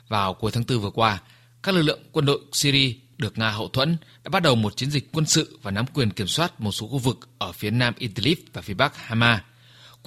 [0.07, 1.21] Vào cuối tháng 4 vừa qua,
[1.63, 4.91] các lực lượng quân đội Syria được Nga hậu thuẫn đã bắt đầu một chiến
[4.91, 7.93] dịch quân sự và nắm quyền kiểm soát một số khu vực ở phía nam
[7.97, 9.43] Idlib và phía bắc Hama.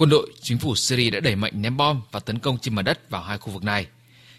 [0.01, 2.81] Quân đội chính phủ Syria đã đẩy mạnh ném bom và tấn công trên mặt
[2.81, 3.87] đất vào hai khu vực này.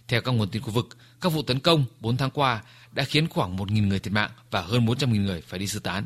[0.08, 0.88] Theo các nguồn tin khu vực,
[1.20, 4.60] các vụ tấn công 4 tháng qua đã khiến khoảng 1.000 người thiệt mạng và
[4.60, 6.04] hơn 400.000 người phải đi sơ tán.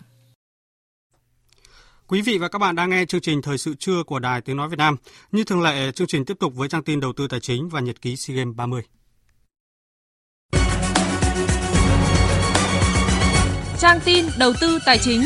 [2.07, 4.57] Quý vị và các bạn đang nghe chương trình Thời sự trưa của Đài Tiếng
[4.57, 4.97] Nói Việt Nam.
[5.33, 7.81] Như thường lệ, chương trình tiếp tục với trang tin đầu tư tài chính và
[7.81, 8.83] nhật ký SEA Games 30.
[13.79, 15.23] Trang tin đầu tư tài chính.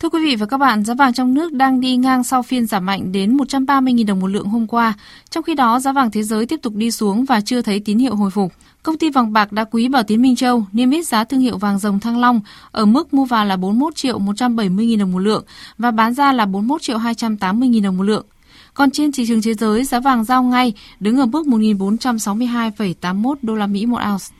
[0.00, 2.66] Thưa quý vị và các bạn, giá vàng trong nước đang đi ngang sau phiên
[2.66, 4.94] giảm mạnh đến 130.000 đồng một lượng hôm qua.
[5.30, 7.98] Trong khi đó, giá vàng thế giới tiếp tục đi xuống và chưa thấy tín
[7.98, 8.52] hiệu hồi phục.
[8.82, 11.58] Công ty vàng bạc đá quý Bảo Tín Minh Châu niêm yết giá thương hiệu
[11.58, 12.40] vàng rồng Thăng Long
[12.70, 15.44] ở mức mua vào là 41 triệu 170 000 đồng một lượng
[15.78, 18.26] và bán ra là 41 triệu 280 000 đồng một lượng.
[18.74, 23.54] Còn trên thị trường thế giới, giá vàng giao ngay đứng ở mức 1.462,81 đô
[23.54, 24.35] la Mỹ một ounce.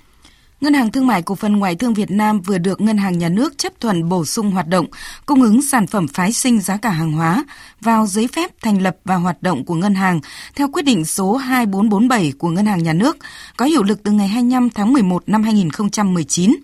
[0.61, 3.29] Ngân hàng Thương mại Cổ phần Ngoại thương Việt Nam vừa được Ngân hàng Nhà
[3.29, 4.87] nước chấp thuận bổ sung hoạt động,
[5.27, 7.45] cung ứng sản phẩm phái sinh giá cả hàng hóa
[7.81, 10.21] vào giấy phép thành lập và hoạt động của ngân hàng
[10.55, 13.17] theo quyết định số 2447 của Ngân hàng Nhà nước,
[13.57, 16.57] có hiệu lực từ ngày 25 tháng 11 năm 2019.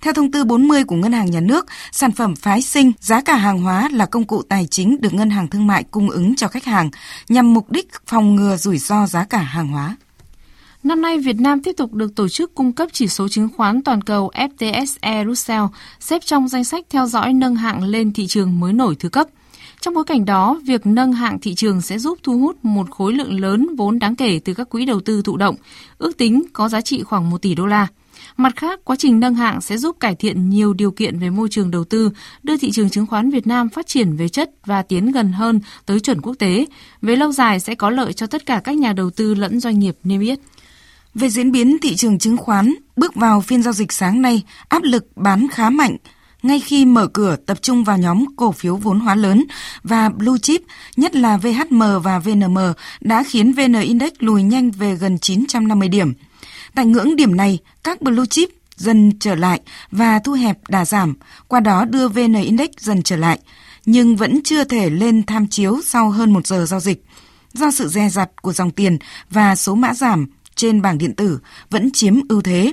[0.00, 3.36] Theo thông tư 40 của Ngân hàng Nhà nước, sản phẩm phái sinh, giá cả
[3.36, 6.48] hàng hóa là công cụ tài chính được Ngân hàng Thương mại cung ứng cho
[6.48, 6.90] khách hàng
[7.28, 9.96] nhằm mục đích phòng ngừa rủi ro giá cả hàng hóa.
[10.82, 13.82] Năm nay, Việt Nam tiếp tục được tổ chức cung cấp chỉ số chứng khoán
[13.82, 15.64] toàn cầu FTSE Russell
[16.00, 19.26] xếp trong danh sách theo dõi nâng hạng lên thị trường mới nổi thứ cấp.
[19.80, 23.12] Trong bối cảnh đó, việc nâng hạng thị trường sẽ giúp thu hút một khối
[23.12, 25.56] lượng lớn vốn đáng kể từ các quỹ đầu tư thụ động,
[25.98, 27.86] ước tính có giá trị khoảng 1 tỷ đô la.
[28.36, 31.48] Mặt khác, quá trình nâng hạng sẽ giúp cải thiện nhiều điều kiện về môi
[31.48, 32.10] trường đầu tư,
[32.42, 35.60] đưa thị trường chứng khoán Việt Nam phát triển về chất và tiến gần hơn
[35.86, 36.66] tới chuẩn quốc tế.
[37.02, 39.78] Về lâu dài sẽ có lợi cho tất cả các nhà đầu tư lẫn doanh
[39.78, 40.38] nghiệp niêm yết.
[41.14, 44.82] Về diễn biến thị trường chứng khoán, bước vào phiên giao dịch sáng nay, áp
[44.82, 45.96] lực bán khá mạnh
[46.42, 49.44] ngay khi mở cửa tập trung vào nhóm cổ phiếu vốn hóa lớn
[49.82, 50.62] và blue chip,
[50.96, 52.58] nhất là VHM và VNM,
[53.00, 56.12] đã khiến VN Index lùi nhanh về gần 950 điểm.
[56.74, 61.14] Tại ngưỡng điểm này, các blue chip dần trở lại và thu hẹp đà giảm,
[61.48, 63.38] qua đó đưa VN Index dần trở lại,
[63.86, 67.04] nhưng vẫn chưa thể lên tham chiếu sau hơn một giờ giao dịch.
[67.52, 68.98] Do sự dè dặt của dòng tiền
[69.30, 70.26] và số mã giảm
[70.60, 71.38] trên bảng điện tử
[71.70, 72.72] vẫn chiếm ưu thế.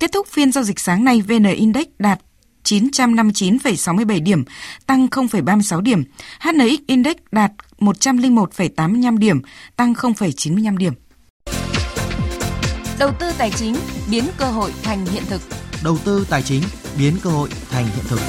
[0.00, 2.20] Kết thúc phiên giao dịch sáng nay, VN Index đạt
[2.64, 4.44] 959,67 điểm,
[4.86, 6.04] tăng 0,36 điểm.
[6.40, 9.42] HNX Index đạt 101,85 điểm,
[9.76, 10.92] tăng 0,95 điểm.
[12.98, 13.76] Đầu tư tài chính
[14.10, 15.42] biến cơ hội thành hiện thực.
[15.84, 16.62] Đầu tư tài chính
[16.98, 18.20] biến cơ hội thành hiện thực.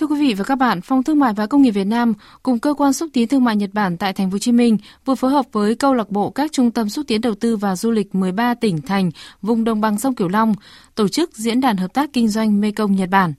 [0.00, 2.58] Thưa quý vị và các bạn, Phòng Thương mại và Công nghiệp Việt Nam cùng
[2.58, 5.14] cơ quan xúc tiến thương mại Nhật Bản tại Thành phố Hồ Chí Minh vừa
[5.14, 7.90] phối hợp với câu lạc bộ các trung tâm xúc tiến đầu tư và du
[7.90, 9.10] lịch 13 tỉnh thành
[9.42, 10.54] vùng đồng bằng sông Cửu Long
[10.94, 13.32] tổ chức diễn đàn hợp tác kinh doanh Mekong Nhật Bản.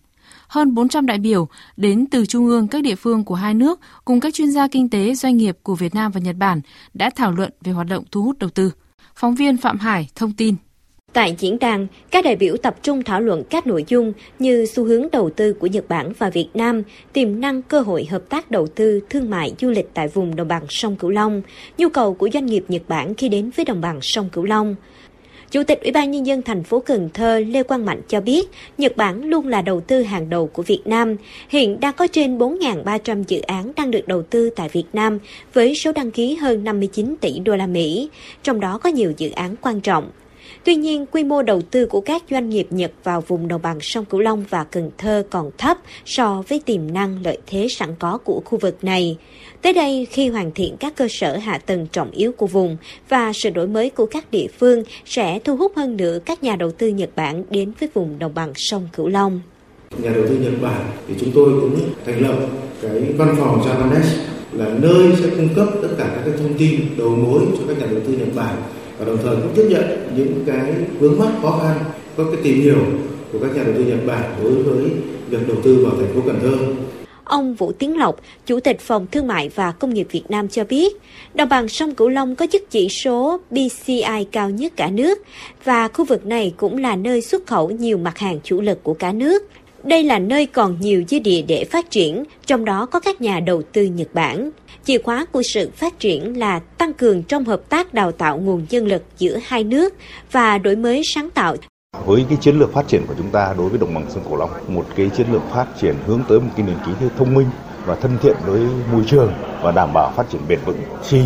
[0.47, 1.47] Hơn 400 đại biểu
[1.77, 4.89] đến từ trung ương các địa phương của hai nước cùng các chuyên gia kinh
[4.89, 6.61] tế doanh nghiệp của Việt Nam và Nhật Bản
[6.93, 8.71] đã thảo luận về hoạt động thu hút đầu tư.
[9.15, 10.55] Phóng viên Phạm Hải thông tin.
[11.13, 14.83] Tại diễn đàn, các đại biểu tập trung thảo luận các nội dung như xu
[14.83, 16.83] hướng đầu tư của Nhật Bản và Việt Nam,
[17.13, 20.47] tiềm năng cơ hội hợp tác đầu tư, thương mại, du lịch tại vùng đồng
[20.47, 21.41] bằng sông Cửu Long,
[21.77, 24.75] nhu cầu của doanh nghiệp Nhật Bản khi đến với đồng bằng sông Cửu Long.
[25.51, 28.49] Chủ tịch Ủy ban Nhân dân thành phố Cần Thơ Lê Quang Mạnh cho biết,
[28.77, 31.15] Nhật Bản luôn là đầu tư hàng đầu của Việt Nam.
[31.49, 35.19] Hiện đang có trên 4.300 dự án đang được đầu tư tại Việt Nam
[35.53, 38.09] với số đăng ký hơn 59 tỷ đô la Mỹ,
[38.43, 40.09] trong đó có nhiều dự án quan trọng.
[40.63, 43.77] Tuy nhiên, quy mô đầu tư của các doanh nghiệp Nhật vào vùng đồng bằng
[43.81, 47.89] sông Cửu Long và Cần Thơ còn thấp so với tiềm năng lợi thế sẵn
[47.99, 49.17] có của khu vực này.
[49.61, 52.77] Tới đây, khi hoàn thiện các cơ sở hạ tầng trọng yếu của vùng
[53.09, 56.55] và sự đổi mới của các địa phương sẽ thu hút hơn nữa các nhà
[56.55, 59.41] đầu tư Nhật Bản đến với vùng đồng bằng sông Cửu Long.
[59.97, 62.35] Nhà đầu tư Nhật Bản thì chúng tôi cũng thành lập
[62.81, 64.07] cái văn phòng Japanes
[64.51, 67.79] là nơi sẽ cung cấp tất cả các cái thông tin đầu mối cho các
[67.79, 68.55] nhà đầu tư Nhật Bản
[69.01, 69.83] và đồng thời cũng tiếp nhận
[70.15, 71.83] những cái vướng mắc khó khăn
[72.17, 72.85] có cái tìm hiểu
[73.31, 74.89] của các nhà đầu tư Nhật Bản đối với
[75.29, 76.57] việc đầu tư vào thành phố Cần Thơ.
[77.23, 80.63] Ông Vũ Tiến Lộc, Chủ tịch Phòng Thương mại và Công nghiệp Việt Nam cho
[80.63, 80.97] biết,
[81.33, 85.19] đồng bằng sông Cửu Long có chức chỉ số BCI cao nhất cả nước
[85.63, 88.93] và khu vực này cũng là nơi xuất khẩu nhiều mặt hàng chủ lực của
[88.93, 89.43] cả nước.
[89.83, 93.39] Đây là nơi còn nhiều dư địa để phát triển, trong đó có các nhà
[93.39, 94.51] đầu tư Nhật Bản.
[94.85, 98.65] Chìa khóa của sự phát triển là tăng cường trong hợp tác đào tạo nguồn
[98.69, 99.93] nhân lực giữa hai nước
[100.31, 101.55] và đổi mới sáng tạo.
[102.05, 104.37] Với cái chiến lược phát triển của chúng ta đối với đồng bằng sông Cửu
[104.37, 107.33] Long, một cái chiến lược phát triển hướng tới một cái nền kinh tế thông
[107.33, 107.47] minh
[107.85, 108.61] và thân thiện với
[108.91, 110.77] môi trường và đảm bảo phát triển bền vững
[111.09, 111.21] thì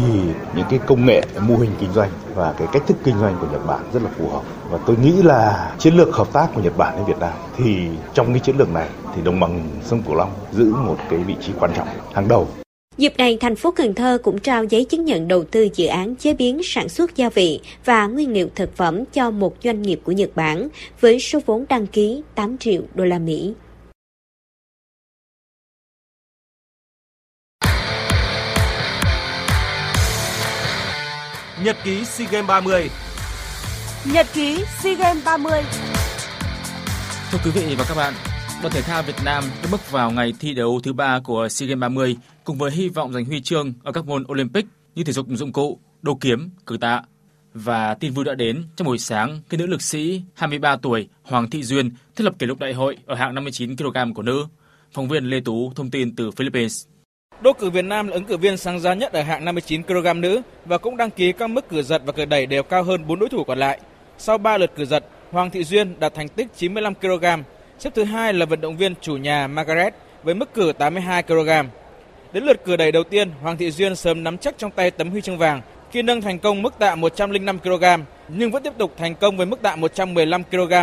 [0.56, 3.48] những cái công nghệ mô hình kinh doanh và cái cách thức kinh doanh của
[3.52, 4.42] Nhật Bản rất là phù hợp.
[4.70, 7.88] Và tôi nghĩ là chiến lược hợp tác của Nhật Bản với Việt Nam thì
[8.14, 11.36] trong cái chiến lược này thì đồng bằng sông Cửu Long giữ một cái vị
[11.42, 12.48] trí quan trọng hàng đầu.
[12.98, 16.16] Dịp này, thành phố Cần Thơ cũng trao giấy chứng nhận đầu tư dự án
[16.16, 20.00] chế biến sản xuất gia vị và nguyên liệu thực phẩm cho một doanh nghiệp
[20.04, 20.68] của Nhật Bản
[21.02, 23.54] với số vốn đăng ký 8 triệu đô la Mỹ.
[31.64, 32.90] Nhật ký SEA Games 30
[34.14, 35.62] Nhật ký SEA Games 30
[37.32, 38.14] Thưa quý vị và các bạn,
[38.62, 41.68] đoàn thể thao Việt Nam đã bước vào ngày thi đấu thứ ba của SEA
[41.68, 45.14] Games 30 cùng với hy vọng giành huy chương ở các môn Olympic như thể
[45.14, 47.02] dục dụng cụ, đấu kiếm, cử tạ.
[47.54, 51.50] Và tin vui đã đến trong buổi sáng khi nữ lực sĩ 23 tuổi Hoàng
[51.50, 54.46] Thị Duyên thiết lập kỷ lục đại hội ở hạng 59 kg của nữ.
[54.92, 56.86] Phóng viên Lê Tú thông tin từ Philippines.
[57.42, 60.22] Đô cử Việt Nam là ứng cử viên sáng giá nhất ở hạng 59 kg
[60.22, 63.08] nữ và cũng đăng ký các mức cử giật và cử đẩy đều cao hơn
[63.08, 63.80] 4 đối thủ còn lại.
[64.18, 67.26] Sau 3 lượt cử giật, Hoàng Thị Duyên đạt thành tích 95 kg.
[67.80, 71.50] Xếp thứ hai là vận động viên chủ nhà Margaret với mức cử 82 kg.
[72.34, 75.10] Đến lượt cử đẩy đầu tiên, Hoàng Thị Duyên sớm nắm chắc trong tay tấm
[75.10, 75.62] huy chương vàng
[75.92, 77.84] khi nâng thành công mức tạ 105 kg,
[78.28, 80.74] nhưng vẫn tiếp tục thành công với mức tạ 115 kg,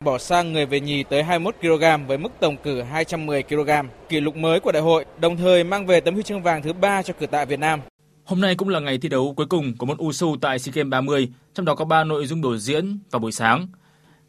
[0.00, 3.70] bỏ sang người về nhì tới 21 kg với mức tổng cử 210 kg,
[4.08, 6.72] kỷ lục mới của đại hội, đồng thời mang về tấm huy chương vàng thứ
[6.72, 7.80] ba cho cử tạ Việt Nam.
[8.24, 10.90] Hôm nay cũng là ngày thi đấu cuối cùng của môn Usu tại SEA Games
[10.90, 13.66] 30, trong đó có 3 nội dung biểu diễn vào buổi sáng.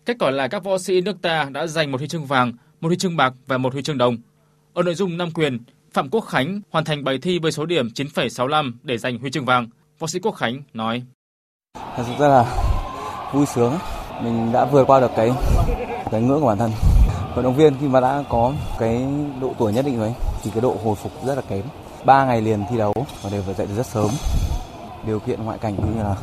[0.05, 2.87] Kết quả là các võ sĩ nước ta đã giành một huy chương vàng, một
[2.87, 4.17] huy chương bạc và một huy chương đồng.
[4.73, 5.59] Ở nội dung nam quyền,
[5.93, 9.45] Phạm Quốc Khánh hoàn thành bài thi với số điểm 9,65 để giành huy chương
[9.45, 9.67] vàng.
[9.99, 11.03] Võ sĩ Quốc Khánh nói:
[11.95, 12.45] Thật sự rất là
[13.33, 13.73] vui sướng,
[14.23, 15.31] mình đã vượt qua được cái
[16.11, 16.71] cái ngưỡng của bản thân.
[17.35, 19.05] Vận động viên khi mà đã có cái
[19.41, 21.63] độ tuổi nhất định rồi thì cái độ hồi phục rất là kém.
[22.05, 24.09] Ba ngày liền thi đấu và đều phải dậy rất sớm.
[25.07, 26.15] Điều kiện ngoại cảnh cũng như là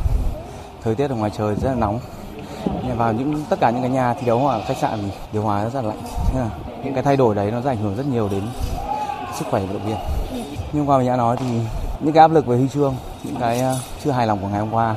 [0.82, 2.00] thời tiết ở ngoài trời rất là nóng.
[2.66, 5.42] Nhưng vào những tất cả những cái nhà thi đấu hoặc khách sạn thì điều
[5.42, 6.02] hòa rất là lạnh.
[6.36, 6.50] Là
[6.84, 8.42] những cái thay đổi đấy nó sẽ ảnh hưởng rất nhiều đến
[9.38, 9.96] sức khỏe vận động viên.
[10.72, 11.46] Nhưng qua mình đã nói thì
[12.00, 12.94] những cái áp lực về huy chương,
[13.24, 14.96] những cái ờ, chưa hài lòng của ngày hôm qua,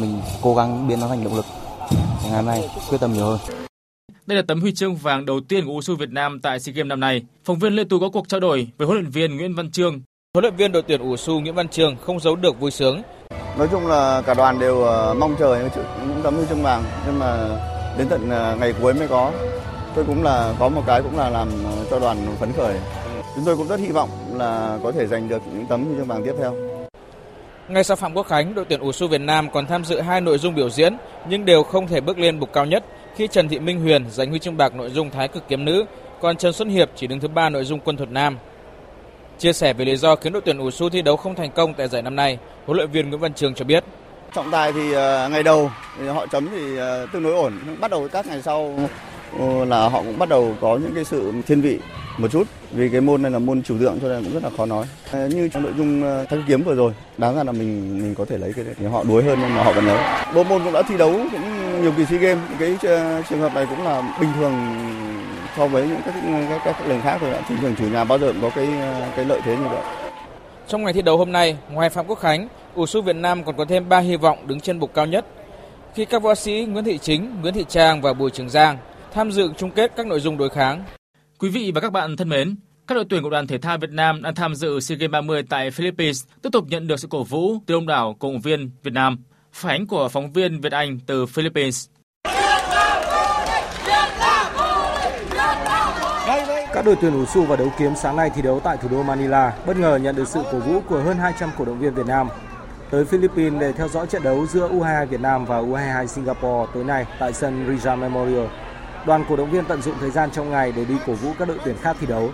[0.00, 1.44] mình cố gắng biến nó thành động lực.
[2.22, 3.38] Ngày hôm nay quyết tâm nhiều hơn.
[4.26, 6.88] Đây là tấm huy chương vàng đầu tiên của USU Việt Nam tại SEA Games
[6.88, 7.22] năm nay.
[7.44, 10.00] Phóng viên Lê Tú có cuộc trao đổi với huấn luyện viên Nguyễn Văn Trương.
[10.34, 13.02] Huấn luyện viên đội tuyển USU Nguyễn Văn Trương không giấu được vui sướng.
[13.58, 15.58] Nói chung là cả đoàn đều ờ, mong chờ
[16.06, 17.36] những tấm huy chương vàng nhưng mà
[17.98, 19.30] đến tận ờ, ngày cuối mới có.
[19.94, 22.74] Tôi cũng là có một cái cũng là làm ờ, cho đoàn phấn khởi
[23.34, 26.06] Chúng tôi cũng rất hy vọng là có thể giành được những tấm huy chương
[26.06, 26.54] vàng tiếp theo.
[27.68, 30.38] Ngay sau Phạm Quốc Khánh, đội tuyển U Việt Nam còn tham dự hai nội
[30.38, 30.96] dung biểu diễn
[31.28, 32.84] nhưng đều không thể bước lên bục cao nhất
[33.16, 35.84] khi Trần Thị Minh Huyền giành huy chương bạc nội dung Thái cực kiếm nữ,
[36.20, 38.38] còn Trần Xuân Hiệp chỉ đứng thứ ba nội dung quân thuật nam.
[39.38, 41.88] Chia sẻ về lý do khiến đội tuyển U thi đấu không thành công tại
[41.88, 43.84] giải năm nay, huấn luyện viên Nguyễn Văn Trường cho biết.
[44.34, 47.90] Trọng tài thì ờ, ngày đầu thì họ chấm thì ờ, tương đối ổn, bắt
[47.90, 48.78] đầu các ngày sau
[49.38, 51.78] ờ, là họ cũng bắt đầu có những cái sự thiên vị
[52.18, 52.46] một chút.
[52.70, 54.86] Vì cái môn này là môn chủ tượng cho nên cũng rất là khó nói.
[55.12, 58.24] Như trong nội dung ờ, thắng kiếm vừa rồi đáng ra là mình mình có
[58.24, 59.98] thể lấy cái thì họ đuối hơn nhưng mà họ vẫn lấy.
[60.34, 62.44] Bộ môn cũng đã thi đấu cũng nhiều kỳ sea games.
[62.58, 62.76] Cái
[63.28, 64.52] trường hợp này cũng là bình thường
[65.56, 66.14] so với những các
[66.48, 68.68] các, các lần khác rồi thị trường chủ nhà bao giờ cũng có cái
[69.16, 69.82] cái lợi thế như vậy
[70.68, 73.56] trong ngày thi đấu hôm nay ngoài phạm quốc khánh ủ su việt nam còn
[73.56, 75.26] có thêm 3 hy vọng đứng trên bục cao nhất
[75.94, 78.78] khi các võ sĩ Nguyễn Thị Chính, Nguyễn Thị Trang và Bùi Trường Giang
[79.12, 80.84] tham dự chung kết các nội dung đối kháng.
[81.38, 83.90] Quý vị và các bạn thân mến, các đội tuyển của đoàn thể thao Việt
[83.90, 87.22] Nam đang tham dự SEA Games 30 tại Philippines tiếp tục nhận được sự cổ
[87.22, 89.18] vũ từ đông đảo cổ động viên Việt Nam.
[89.52, 91.86] Phản ánh của phóng viên Việt Anh từ Philippines.
[96.74, 99.02] Các đội tuyển ủ su và đấu kiếm sáng nay thi đấu tại thủ đô
[99.02, 102.06] Manila bất ngờ nhận được sự cổ vũ của hơn 200 cổ động viên Việt
[102.06, 102.28] Nam.
[102.90, 106.84] Tới Philippines để theo dõi trận đấu giữa U22 Việt Nam và U22 Singapore tối
[106.84, 108.46] nay tại sân Rizal Memorial.
[109.06, 111.48] Đoàn cổ động viên tận dụng thời gian trong ngày để đi cổ vũ các
[111.48, 112.30] đội tuyển khác thi đấu.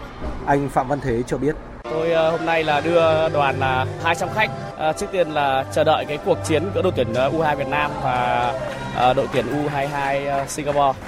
[0.46, 1.56] Anh Phạm Văn Thế cho biết.
[1.90, 4.50] Tôi ờ, hôm nay là đưa đoàn là 200 khách.
[4.78, 7.68] À, trước tiên là chờ đợi cái cuộc chiến giữa đội tuyển ờ, U22 Việt
[7.68, 8.52] Nam và
[8.96, 10.98] à, đội tuyển U22 Singapore.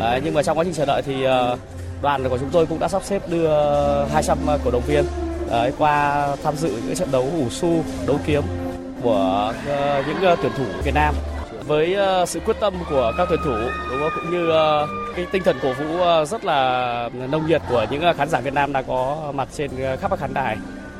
[0.00, 1.26] À, nhưng mà trong quá trình chờ đợi thì
[2.02, 3.48] đoàn của chúng tôi cũng đã sắp xếp đưa
[4.12, 5.04] 200 ờ, cổ động viên
[5.50, 8.42] đấy, qua tham dự những trận đấu ủ su, đấu kiếm
[9.02, 11.14] của uh, những uh, tuyển thủ Việt Nam
[11.66, 13.54] với uh, sự quyết tâm của các tuyển thủ
[13.90, 14.10] đúng không?
[14.14, 18.02] cũng như uh, cái tinh thần cổ vũ uh, rất là nồng nhiệt của những
[18.10, 20.56] uh, khán giả Việt Nam đang có mặt trên uh, khắp các khán đài.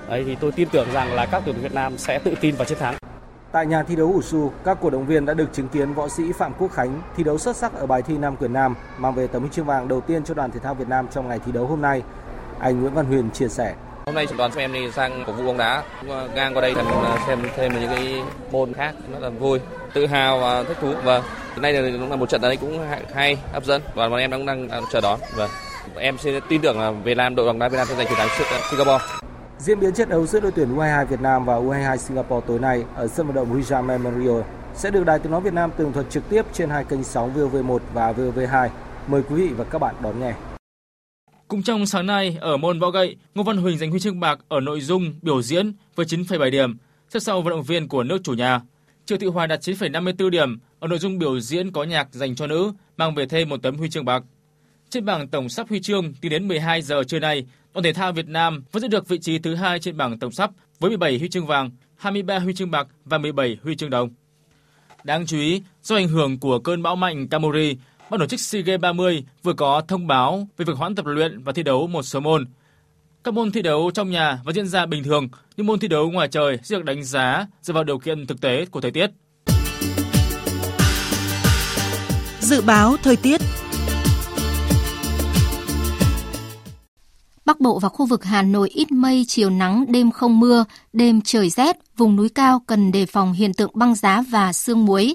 [0.08, 2.54] Đấy thì tôi tin tưởng rằng là các tuyển thủ Việt Nam sẽ tự tin
[2.54, 2.94] vào chiến thắng.
[3.52, 6.08] Tại nhà thi đấu ủ su, các cổ động viên đã được chứng kiến võ
[6.08, 9.14] sĩ Phạm Quốc Khánh thi đấu xuất sắc ở bài thi Nam quyền Nam, mang
[9.14, 11.38] về tấm huy chương vàng đầu tiên cho đoàn thể thao Việt Nam trong ngày
[11.46, 12.02] thi đấu hôm nay.
[12.58, 13.74] Anh Nguyễn Văn Huyền chia sẻ.
[14.06, 15.82] Hôm nay đoàn xem đi sang cổ vũ bóng đá,
[16.34, 19.60] ngang qua đây xem à, xem thêm những cái môn khác rất là vui,
[19.94, 20.92] tự hào và thích thú.
[21.04, 21.22] Vâng, và
[21.54, 24.30] hôm nay là cũng là một trận đấy cũng hay, hấp dẫn và bọn em
[24.30, 25.20] đang đang, đang chờ đón.
[25.36, 25.48] Và
[25.96, 28.18] em sẽ tin tưởng là Việt Nam đội bóng đá Việt Nam sẽ giành chiến
[28.18, 29.04] thắng trước à, Singapore.
[29.62, 32.84] Diễn biến trận đấu giữa đội tuyển U22 Việt Nam và U22 Singapore tối nay
[32.94, 34.40] ở sân vận động Rizal Memorial
[34.74, 37.34] sẽ được Đài Tiếng nói Việt Nam tường thuật trực tiếp trên hai kênh sóng
[37.34, 38.68] VOV1 và VOV2.
[39.06, 40.34] Mời quý vị và các bạn đón nghe.
[41.48, 44.38] Cũng trong sáng nay ở môn võ gậy, Ngô Văn Huỳnh giành huy chương bạc
[44.48, 46.76] ở nội dung biểu diễn với 9,7 điểm,
[47.08, 48.60] xếp sau vận động viên của nước chủ nhà.
[49.04, 52.46] Triệu Thị Hoài đạt 9,54 điểm ở nội dung biểu diễn có nhạc dành cho
[52.46, 54.22] nữ, mang về thêm một tấm huy chương bạc.
[54.92, 58.12] Trên bảng tổng sắp huy chương tính đến 12 giờ trưa nay, đoàn thể thao
[58.12, 61.18] Việt Nam vẫn giữ được vị trí thứ hai trên bảng tổng sắp với 17
[61.18, 64.10] huy chương vàng, 23 huy chương bạc và 17 huy chương đồng.
[65.04, 67.76] Đáng chú ý, do ảnh hưởng của cơn bão mạnh Kamori,
[68.10, 71.42] ban tổ chức SEA Games 30 vừa có thông báo về việc hoãn tập luyện
[71.42, 72.46] và thi đấu một số môn.
[73.24, 76.10] Các môn thi đấu trong nhà vẫn diễn ra bình thường, nhưng môn thi đấu
[76.10, 79.10] ngoài trời sẽ được đánh giá dựa vào điều kiện thực tế của thời tiết.
[82.40, 83.40] Dự báo thời tiết
[87.44, 91.20] Bắc Bộ và khu vực Hà Nội ít mây, chiều nắng, đêm không mưa, đêm
[91.24, 95.14] trời rét, vùng núi cao cần đề phòng hiện tượng băng giá và sương muối.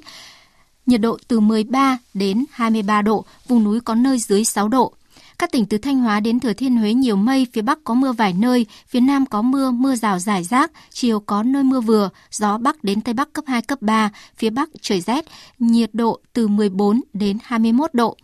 [0.86, 4.94] Nhiệt độ từ 13 đến 23 độ, vùng núi có nơi dưới 6 độ.
[5.40, 8.12] Các tỉnh từ Thanh Hóa đến Thừa Thiên Huế nhiều mây, phía Bắc có mưa
[8.12, 12.10] vài nơi, phía Nam có mưa, mưa rào rải rác, chiều có nơi mưa vừa,
[12.32, 15.26] gió Bắc đến Tây Bắc cấp 2, cấp 3, phía Bắc trời rét,
[15.60, 18.18] nhiệt độ từ 14 đến 21 độ.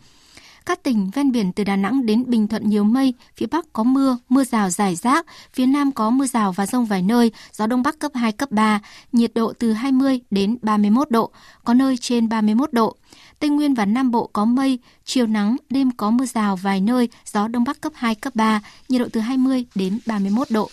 [0.66, 3.84] Các tỉnh ven biển từ Đà Nẵng đến Bình Thuận nhiều mây, phía Bắc có
[3.84, 7.68] mưa, mưa rào rải rác, phía Nam có mưa rào và rông vài nơi, gió
[7.68, 11.32] Đông Bắc cấp 2, cấp 3, nhiệt độ từ 20 đến 31 độ,
[11.64, 12.96] có nơi trên 31 độ.
[13.40, 17.10] Tây Nguyên và Nam Bộ có mây, chiều nắng, đêm có mưa rào vài nơi,
[17.26, 20.70] gió Đông Bắc cấp 2, cấp 3, nhiệt độ từ 20 đến 31 độ.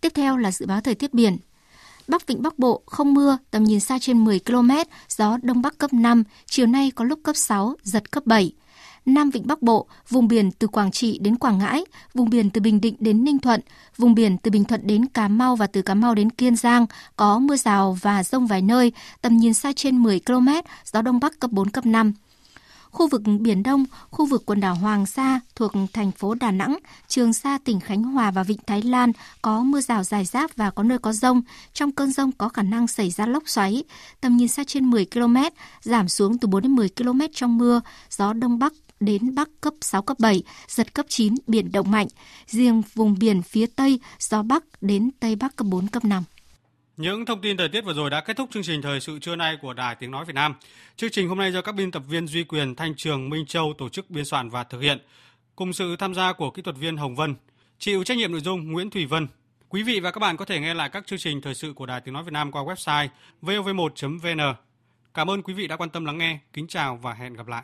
[0.00, 1.36] Tiếp theo là dự báo thời tiết biển.
[2.08, 4.70] Bắc Vịnh Bắc Bộ không mưa, tầm nhìn xa trên 10 km,
[5.08, 8.52] gió Đông Bắc cấp 5, chiều nay có lúc cấp 6, giật cấp 7.
[9.06, 11.84] Nam Vịnh Bắc Bộ, vùng biển từ Quảng Trị đến Quảng Ngãi,
[12.14, 13.60] vùng biển từ Bình Định đến Ninh Thuận,
[13.96, 16.86] vùng biển từ Bình Thuận đến Cà Mau và từ Cà Mau đến Kiên Giang
[17.16, 18.92] có mưa rào và rông vài nơi,
[19.22, 20.48] tầm nhìn xa trên 10 km,
[20.92, 22.12] gió Đông Bắc cấp 4, cấp 5
[22.94, 26.78] khu vực Biển Đông, khu vực quần đảo Hoàng Sa thuộc thành phố Đà Nẵng,
[27.08, 30.70] Trường Sa tỉnh Khánh Hòa và Vịnh Thái Lan có mưa rào dài rác và
[30.70, 31.42] có nơi có rông.
[31.72, 33.84] Trong cơn rông có khả năng xảy ra lốc xoáy,
[34.20, 35.36] tầm nhìn xa trên 10 km,
[35.80, 37.80] giảm xuống từ 4 đến 10 km trong mưa,
[38.10, 42.06] gió Đông Bắc đến Bắc cấp 6, cấp 7, giật cấp 9, biển động mạnh.
[42.46, 46.24] Riêng vùng biển phía Tây, gió Bắc đến Tây Bắc cấp 4, cấp 5.
[46.96, 49.36] Những thông tin thời tiết vừa rồi đã kết thúc chương trình thời sự trưa
[49.36, 50.54] nay của Đài Tiếng Nói Việt Nam.
[50.96, 53.74] Chương trình hôm nay do các biên tập viên Duy Quyền, Thanh Trường, Minh Châu
[53.78, 54.98] tổ chức biên soạn và thực hiện,
[55.56, 57.34] cùng sự tham gia của kỹ thuật viên Hồng Vân,
[57.78, 59.26] chịu trách nhiệm nội dung Nguyễn Thủy Vân.
[59.68, 61.86] Quý vị và các bạn có thể nghe lại các chương trình thời sự của
[61.86, 63.08] Đài Tiếng Nói Việt Nam qua website
[63.42, 64.54] vov1.vn.
[65.14, 66.38] Cảm ơn quý vị đã quan tâm lắng nghe.
[66.52, 67.62] Kính chào và hẹn gặp lại.